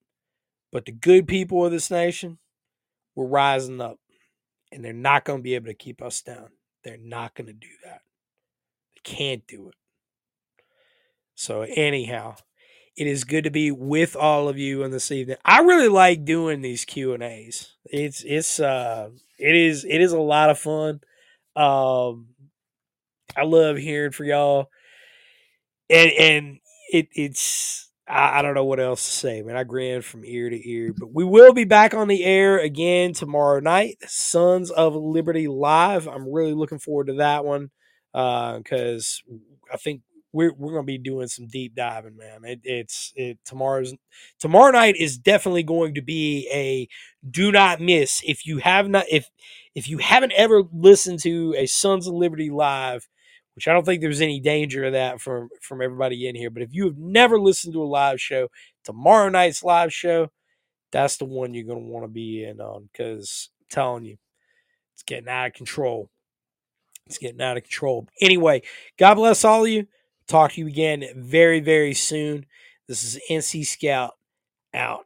[0.71, 2.37] But the good people of this nation,
[3.15, 3.99] we're rising up.
[4.71, 6.49] And they're not to be able to keep us down.
[6.83, 8.01] They're not to do that.
[8.93, 9.75] They can't do it.
[11.35, 12.35] So, anyhow,
[12.95, 15.37] it is good to be with all of you on this evening.
[15.45, 17.75] I really like doing these Q and A's.
[17.85, 20.99] It's it's uh it is it is a lot of fun.
[21.59, 22.27] Um,
[23.35, 24.69] I love hearing for y'all,
[25.89, 26.59] and and
[26.91, 29.55] it it's I, I don't know what else to say, man.
[29.57, 33.13] I grin from ear to ear, but we will be back on the air again
[33.13, 33.97] tomorrow night.
[34.07, 36.07] Sons of Liberty live.
[36.07, 37.69] I'm really looking forward to that one
[38.13, 39.21] because
[39.71, 40.01] I think
[40.31, 42.43] we're we're gonna be doing some deep diving, man.
[42.43, 43.93] It, it's it tomorrow's
[44.39, 46.87] tomorrow night is definitely going to be a
[47.29, 48.21] do not miss.
[48.25, 49.29] If you have not if
[49.75, 53.07] if you haven't ever listened to a Sons of Liberty live,
[53.55, 56.63] which I don't think there's any danger of that from from everybody in here, but
[56.63, 58.47] if you have never listened to a live show,
[58.83, 60.29] tomorrow night's live show,
[60.91, 64.17] that's the one you're gonna want to be in on because telling you,
[64.93, 66.09] it's getting out of control.
[67.05, 68.07] It's getting out of control.
[68.21, 68.61] Anyway,
[68.97, 69.87] God bless all of you.
[70.27, 72.45] Talk to you again very, very soon.
[72.87, 74.13] This is NC Scout
[74.73, 75.05] out.